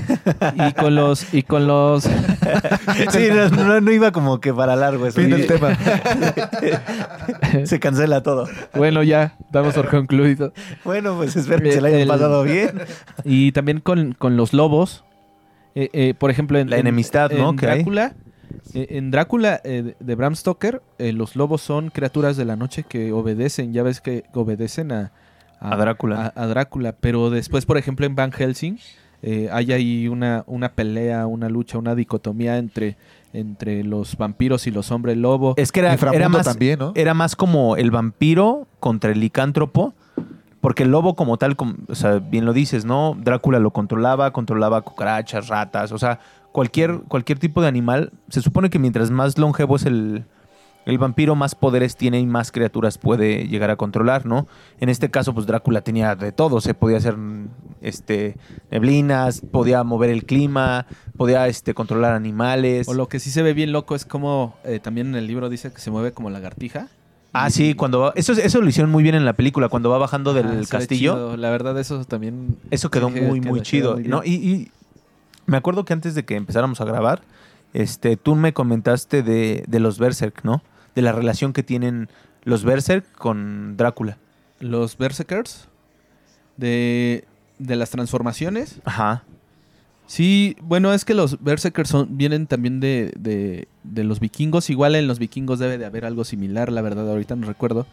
[0.55, 1.34] Y con los...
[1.34, 2.03] Y con los...
[3.11, 5.22] sí, no, no- no iba como que para largo eso.
[5.22, 5.78] Fin del tema.
[7.66, 8.47] Se cancela todo.
[8.74, 10.51] Bueno, ya, damos por concluido.
[10.84, 12.82] Bueno, pues espero que se la hayan El- pasado bien.
[13.24, 15.03] Y también con, con los lobos.
[15.76, 17.49] Eh, eh, por ejemplo, en La enemistad, ¿no?
[17.49, 17.55] En.
[17.57, 18.13] Drácula,
[18.74, 22.55] eh, en Drácula eh, de- de Bram Stoker, eh, los lobos son criaturas de la
[22.55, 23.74] noche que obedecen.
[23.74, 25.11] Ya ves que obedecen a,
[25.72, 26.34] A Drácula.
[26.36, 26.93] A, a Drácula.
[26.99, 28.78] Pero después, por ejemplo, en Van Helsing,
[29.22, 32.97] eh, hay ahí una, una pelea, una lucha, una dicotomía entre,
[33.34, 35.53] entre los vampiros y los hombres lobo.
[35.57, 36.91] Es que era, era más, también, ¿no?
[36.95, 39.93] era más como el vampiro contra el licántropo.
[40.61, 43.16] Porque el lobo como tal, como- o sea, bien lo dices, ¿no?
[43.24, 46.20] Drácula lo controlaba, controlaba cucarachas, ratas, o sea,
[46.51, 48.11] cualquier, cualquier tipo de animal.
[48.30, 50.26] Se supone que mientras más longevo es el,
[50.86, 54.48] el vampiro, más poderes tiene y más criaturas puede llegar a controlar, ¿no?
[54.80, 56.62] En este caso, pues Drácula tenía de todo.
[56.62, 57.16] Se podía hacer
[57.82, 58.36] este,
[58.72, 60.86] neblinas, podía mover el clima,
[61.18, 62.88] podía este, controlar animales.
[62.88, 65.50] O lo que sí se ve bien loco es como eh, también en el libro
[65.50, 66.88] dice que se mueve como lagartija.
[67.34, 69.98] Ah, sí, cuando va- eso, eso lo hicieron muy bien en la película, cuando va
[69.98, 71.36] bajando del Ah, ve castillo.
[71.36, 72.58] La verdad, eso también.
[72.72, 73.94] Eso quedó sí, muy, quedó- muy chido.
[73.96, 74.24] muy ¿no?
[74.24, 74.72] Y, y
[75.46, 77.22] me acuerdo que antes de que empezáramos a grabar,
[77.74, 80.62] este, tú me comentaste de, de los Berserk, ¿no?
[80.96, 82.10] De la relación que tienen
[82.43, 84.18] los Berserk con Drácula.
[84.60, 85.68] Los Berserkers
[86.58, 87.26] de,
[87.60, 88.80] de las transformaciones.
[88.86, 89.24] Ajá.
[90.08, 94.70] Sí, bueno, es que los Berserkers son, vienen también de, de, de los vikingos.
[94.70, 97.88] Igual en los vikingos debe de haber algo similar, la verdad, ahorita no recuerdo.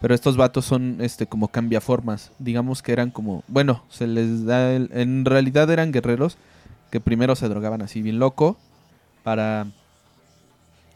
[0.00, 2.30] Pero estos vatos son este como cambiaformas.
[2.38, 3.42] Digamos que eran como.
[3.48, 4.72] Bueno, se les da.
[4.74, 6.36] el- en realidad eran guerreros
[6.90, 8.58] que primero se drogaban así bien loco.
[9.22, 9.66] Para.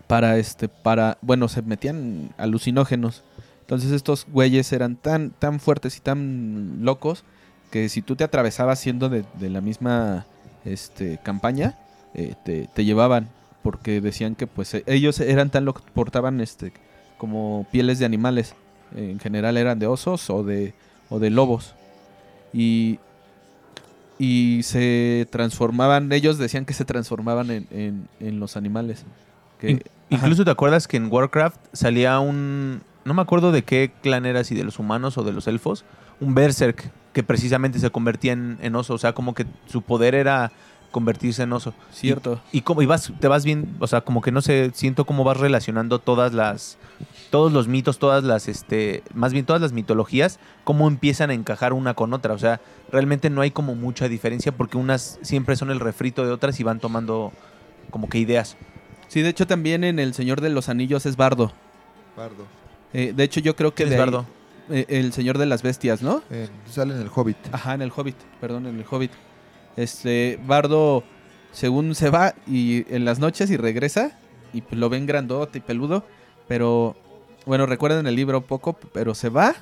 [0.09, 0.69] Para este.
[0.69, 1.19] Para.
[1.23, 3.23] Bueno, se metían alucinógenos.
[3.61, 7.23] Entonces estos güeyes eran tan, tan fuertes y tan locos.
[7.71, 10.25] Que si tú te atravesabas siendo de, de la misma
[10.65, 11.79] este, campaña,
[12.15, 12.35] eh,
[12.75, 13.29] te, llevaban.
[13.63, 16.73] Porque decían que pues eh, ellos eran tan locos, portaban este
[17.19, 18.55] como pieles de animales.
[18.97, 20.73] En general eran de osos o de,
[21.11, 21.75] o de lobos.
[22.55, 22.99] Y,
[24.19, 29.05] y se transformaban, ellos decían que se transformaban en, en- en los animales.
[29.61, 32.83] Que, Incluso te acuerdas que en Warcraft salía un.
[33.05, 35.85] No me acuerdo de qué clan era, si de los humanos o de los elfos.
[36.21, 38.95] Un Berserk que precisamente se convertía en, en oso.
[38.95, 40.53] O sea, como que su poder era
[40.91, 41.75] convertirse en oso.
[41.93, 42.41] Cierto.
[42.53, 45.25] Y como y vas, te vas bien, o sea, como que no sé, siento cómo
[45.25, 46.79] vas relacionando todas las,
[47.31, 51.73] todos los mitos, todas las, este, más bien todas las mitologías, cómo empiezan a encajar
[51.73, 52.35] una con otra.
[52.35, 56.33] O sea, realmente no hay como mucha diferencia porque unas siempre son el refrito de
[56.33, 57.33] otras y van tomando
[57.91, 58.57] como que ideas.
[59.09, 61.53] Sí, de hecho también en El Señor de los Anillos es Bardo.
[62.17, 62.47] Bardo.
[62.93, 64.27] Eh, de hecho yo creo que ¿Quién de es ahí- Bardo?
[64.71, 66.23] eh, El Señor de las Bestias, ¿no?
[66.31, 67.37] En- sale en el Hobbit.
[67.53, 69.13] Ajá, en el Hobbit, perdón, en el Hobbit.
[69.77, 71.05] Este, Bardo,
[71.53, 74.19] según se va y en las noches y regresa,
[74.53, 76.05] y pues lo ven grandote y peludo,
[76.49, 76.97] pero
[77.47, 79.55] bueno, recuerden el libro poco, pero se va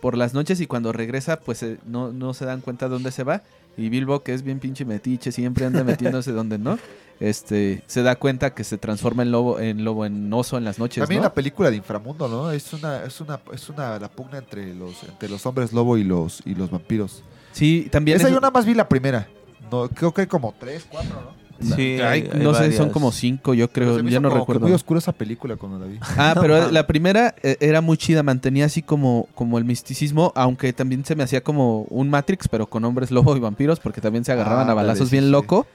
[0.00, 3.10] por las noches y cuando regresa, pues eh, no, no se dan cuenta de dónde
[3.12, 3.42] se va.
[3.76, 6.78] Y Bilbo, que es bien pinche metiche, siempre anda metiéndose donde no,
[7.20, 10.78] este, se da cuenta que se transforma en lobo, en lobo, en oso en las
[10.78, 11.28] noches, También ¿no?
[11.28, 12.50] la película de Inframundo, ¿no?
[12.50, 16.04] Es una, es una, es una la pugna entre los, entre los hombres lobo y
[16.04, 17.22] los, y los vampiros.
[17.52, 19.28] Sí, también Esa es- yo nada más vi la primera.
[19.70, 21.41] No, creo que hay como tres, cuatro, ¿no?
[21.62, 24.66] Sí, Ay, hay- hay no sé, son como cinco, yo creo, ya no como recuerdo.
[24.66, 25.98] muy oscura esa película cuando la vi.
[26.18, 30.72] Ah, pero la primera eh, era muy chida, mantenía así como, como el misticismo, aunque
[30.72, 34.24] también se me hacía como un Matrix, pero con hombres lobo y vampiros, porque también
[34.24, 35.30] se agarraban Ah, a balazos bien sí.
[35.30, 35.66] loco.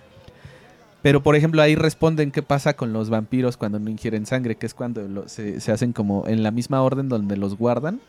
[1.03, 4.65] Pero, por ejemplo, ahí responden qué pasa con los vampiros cuando no ingieren sangre, que
[4.65, 8.01] es cuando lo- se, se hacen como en la misma orden donde los guardan,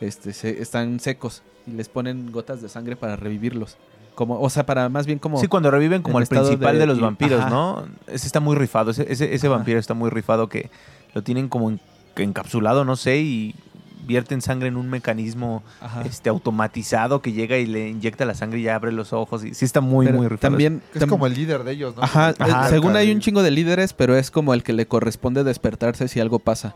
[0.00, 3.76] este, se, están secos y les ponen gotas de sangre para revivirlos.
[4.14, 5.40] Como, o sea, para más bien como...
[5.40, 7.50] Sí, cuando reviven como el principal de, de- los y- vampiros, ajá.
[7.50, 7.84] ¿no?
[8.06, 10.70] Ese está muy rifado, ese, ese, vampiro está muy rifado que
[11.14, 11.80] lo tienen como en-
[12.14, 13.54] que encapsulado, no sé, y
[14.06, 16.02] vierten sangre en un mecanismo Ajá.
[16.02, 19.44] este automatizado que llega y le inyecta la sangre y ya abre los ojos.
[19.44, 20.50] Y sí está muy, Pero muy rifado.
[20.50, 22.02] también, es tam- como el líder de ellos, ¿no?
[22.02, 22.66] Ajá, Ajá.
[22.66, 26.08] eh, según hay un chingo de líderes, pero es como el que le corresponde despertarse
[26.08, 26.74] si algo pasa.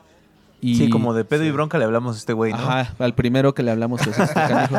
[0.60, 2.58] Y, Sí, como de pedo y bronca le hablamos a este güey, ¿no?
[2.58, 4.78] Ajá, al primero que le hablamos es este canijo.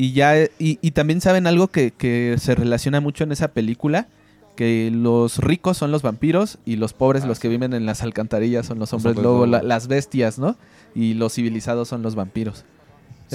[0.00, 4.08] Y ya, y, y también saben algo que, que se relaciona mucho en esa película,
[4.56, 8.02] que los ricos son los vampiros y los pobres, Ah, los que viven en las
[8.02, 9.46] alcantarillas, son los hombres hombres lobo, lobo.
[9.46, 10.56] la- las bestias, ¿no?
[10.94, 12.64] Y los civilizados son los vampiros.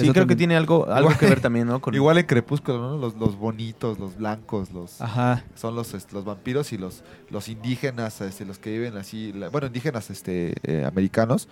[0.04, 1.80] Sí, creo que tiene algo, algo Igual- que ver también, ¿no?
[1.80, 2.96] Con- Igual en Crepúsculo, ¿no?
[2.98, 5.44] Los, los bonitos, los blancos, los Ajá.
[5.54, 9.48] son los, este, los vampiros y los, los indígenas, este, los que viven así, la-
[9.48, 11.48] bueno, indígenas este, eh, americanos,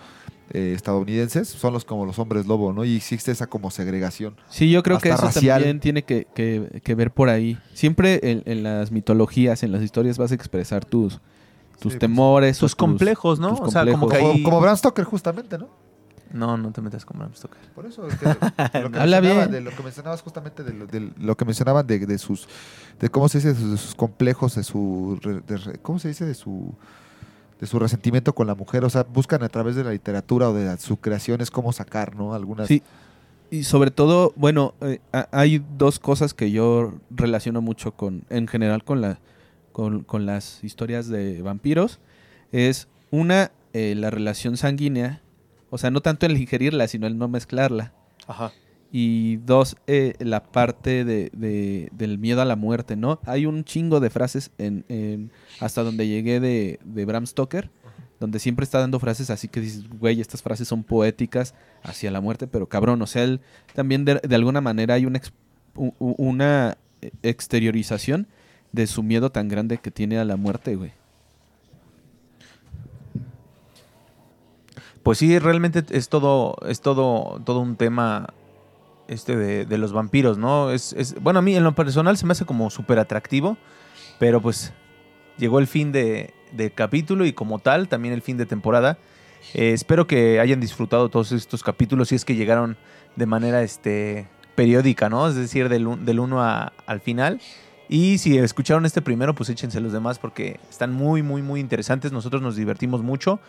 [0.51, 2.85] eh, estadounidenses, son los como los hombres lobo, ¿no?
[2.85, 4.35] Y existe esa como segregación.
[4.49, 5.61] Sí, yo creo que eso racial.
[5.61, 7.57] también tiene que, que- que ver por ahí.
[7.73, 11.21] Siempre en, en las mitologías, en las historias, vas a expresar tus, tus
[11.93, 12.59] Sí, pues, temores.
[12.59, 13.49] tus complejos, ¿no?
[13.55, 15.67] tus O sea, como que Como, como Bram Stoker, justamente, ¿no?
[16.33, 17.59] No, no te metas con Bram Stoker.
[17.73, 18.15] Por eso es
[18.71, 19.51] que lo que Habla bien.
[19.51, 22.47] de lo que mencionabas justamente de lo, de lo que mencionaban de, de sus
[22.99, 26.25] de cómo se dice de sus, de sus complejos de su de cómo se dice
[26.25, 26.73] de su
[27.59, 30.53] de su resentimiento con la mujer, o sea, buscan a través de la literatura o
[30.53, 32.33] de la- su creación es cómo sacar, ¿no?
[32.33, 32.83] Algunas Sí.
[33.49, 38.47] Y sobre todo, bueno, eh, ha- hay dos cosas que yo relaciono mucho con, en
[38.47, 39.19] general, con la,
[39.71, 41.99] con, con las historias de vampiros.
[42.51, 45.21] Es una, eh, la relación sanguínea,
[45.75, 47.93] o sea, no tanto el ingerirla, sino el no mezclarla.
[48.27, 48.51] Ajá.
[48.91, 53.19] Y dos, eh, la parte de, de- del miedo a la muerte, ¿no?
[53.25, 57.69] Hay un chingo de frases en, en- hasta donde llegué de, de Bram Stoker,
[58.19, 61.53] donde siempre está dando frases así que dices, güey, estas frases son poéticas
[61.83, 63.41] hacia la muerte, pero cabrón, o sea, él
[63.73, 65.33] también de, de alguna manera hay una, ex-
[65.99, 66.77] una
[67.21, 68.27] exteriorización
[68.71, 70.91] de su miedo tan grande que tiene a la muerte, güey.
[75.05, 78.33] Pues sí, realmente es todo, es todo, todo un tema
[79.07, 80.71] este de, los vampiros, ¿no?
[80.71, 83.55] Es, es- bueno, a mí en lo personal se me hace como súper atractivo,
[84.17, 84.73] pero pues
[85.37, 86.33] llegó el fin de,
[86.73, 88.97] capítulo y como tal, también el fin de temporada.
[89.53, 92.75] Eh, espero que hayan disfrutado todos estos capítulos si es que llegaron
[93.15, 95.27] de manera este, periódica, ¿no?
[95.27, 96.19] Es decir, del 1 del
[96.87, 97.39] al final.
[97.87, 102.11] Y si escucharon este primero, pues échense los demás porque están muy, muy, muy interesantes.
[102.11, 103.39] Nosotros nos divertimos mucho.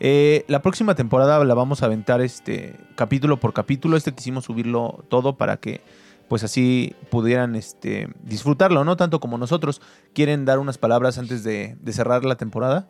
[0.00, 3.96] Eh, la próxima temporada la vamos a aventar este capítulo por capítulo.
[3.96, 5.82] Este quisimos subirlo todo para que
[6.28, 8.96] pues así pudieran este, disfrutarlo, ¿no?
[8.96, 9.80] Tanto como nosotros.
[10.14, 12.88] ¿Quieren dar unas palabras antes de, cerrar la temporada?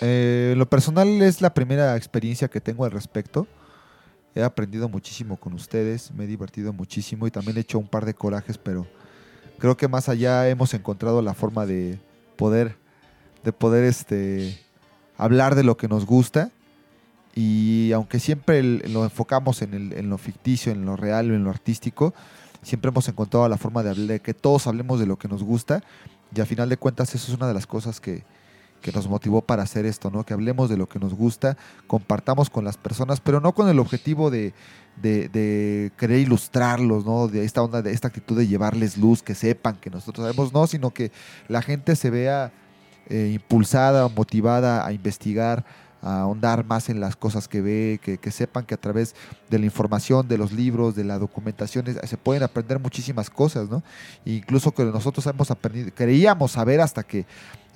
[0.00, 3.46] Eh, lo personal es la primera experiencia que tengo al respecto.
[4.34, 8.04] He aprendido muchísimo con ustedes, me he divertido muchísimo y también he hecho un par
[8.04, 8.86] de corajes, pero
[9.58, 11.98] creo que más allá hemos encontrado la forma de
[12.36, 12.76] poder,
[13.42, 14.56] de poder este,
[15.24, 16.50] hablar de lo que nos gusta
[17.34, 21.50] y aunque siempre lo enfocamos en, el- en lo ficticio, en lo real en lo
[21.50, 22.12] artístico,
[22.62, 25.82] siempre hemos encontrado la forma de, hablar, que todos hablemos de lo que nos gusta
[26.34, 28.24] y a final de cuentas eso es una de las cosas que,
[28.82, 30.24] que nos motivó para hacer esto, ¿no?
[30.24, 31.56] Que hablemos de lo que nos gusta,
[31.86, 34.52] compartamos con las personas, pero no con el objetivo de,
[35.00, 37.28] de, de querer ilustrarlos, ¿no?
[37.28, 40.66] De esta onda, de esta actitud de llevarles luz, que sepan que nosotros sabemos, no,
[40.66, 41.12] sino que
[41.48, 42.52] la gente se vea
[43.10, 45.64] eh, impulsada, motivada a investigar,
[46.02, 49.14] a ahondar más en las cosas que ve, que, que sepan que a través
[49.50, 53.82] de la información, de los libros, de la documentación, se pueden aprender muchísimas cosas, ¿no?
[54.24, 57.26] Incluso que nosotros hemos aprendido, creíamos saber hasta que,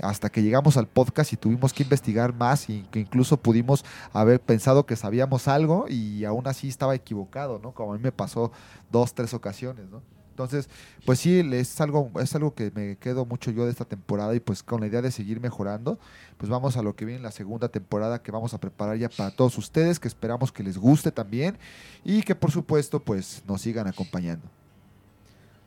[0.01, 4.41] hasta que llegamos al podcast y tuvimos que investigar más y que incluso pudimos haber
[4.41, 7.73] pensado que sabíamos algo y aún así estaba equivocado, ¿no?
[7.73, 8.53] Como a mí me pasó
[8.91, 10.14] dos, tres ocasiones, ¿no?
[10.35, 10.69] Entonces,
[11.07, 14.41] pues sí, es algo, es algo que me quedo mucho yo de esta temporada y
[14.41, 15.97] pues con la idea de seguir mejorando,
[16.39, 19.09] pues vamos a lo que viene en la segunda temporada que vamos a preparar ya
[19.09, 21.57] para todos ustedes, que esperamos que les guste también
[22.03, 24.51] y que por supuesto pues nos sigan acompañando.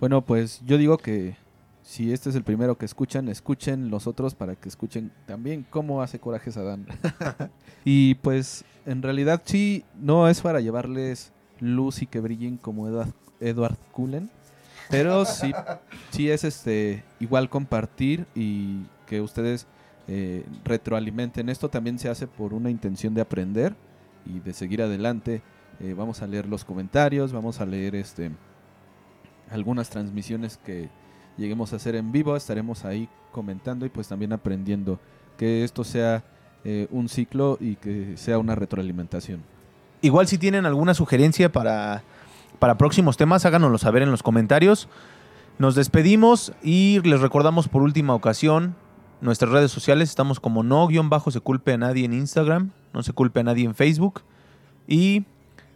[0.02, 1.38] Bueno, pues yo digo que
[1.82, 6.02] si este es el primero que escuchan, escuchen los otros para que escuchen también cómo
[6.02, 6.88] hace coraje Adán.
[7.86, 13.14] y pues en realidad sí, no es para llevarles luz y que brillen como Edward,
[13.40, 14.30] Edward Cullen,
[14.90, 15.54] pero sí,
[16.12, 19.68] sí es este igual compartir y que ustedes
[20.08, 21.50] eh, retroalimenten.
[21.50, 23.76] Esto también se hace por una intención de aprender
[24.26, 25.42] y de seguir adelante.
[25.80, 28.32] Eh, vamos a leer los comentarios, vamos a leer este
[29.50, 30.90] algunas transmisiones que
[31.38, 35.00] lleguemos a hacer en vivo, estaremos ahí comentando y pues también aprendiendo
[35.38, 36.24] que esto sea
[36.64, 39.42] eh, un ciclo y que sea una retroalimentación.
[40.02, 42.04] Igual si tienen alguna sugerencia para,
[42.60, 44.88] para próximos temas, háganoslo saber en los comentarios.
[45.60, 48.76] Nos despedimos y les recordamos por última ocasión
[49.22, 50.10] nuestras redes sociales.
[50.10, 53.44] Estamos como no guion bajo se culpe a nadie en Instagram, no se culpe a
[53.44, 54.22] nadie en Facebook.
[54.88, 55.26] Y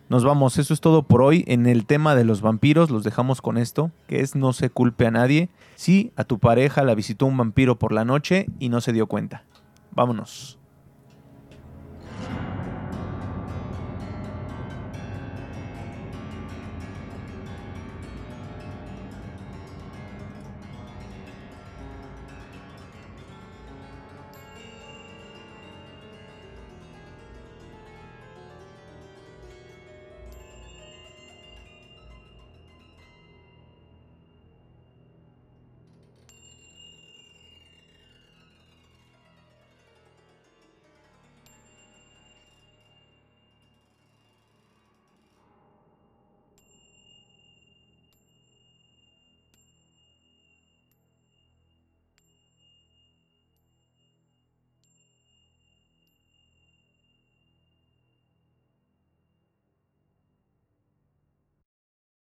[0.10, 1.44] nos vamos, eso es todo por hoy.
[1.48, 5.08] En el tema de los vampiros los dejamos con esto, que es no se culpe
[5.08, 5.50] a nadie.
[5.76, 9.08] Si a tu pareja la visitó un vampiro por la noche y no se dio
[9.08, 9.44] cuenta.
[9.92, 10.61] Vámonos.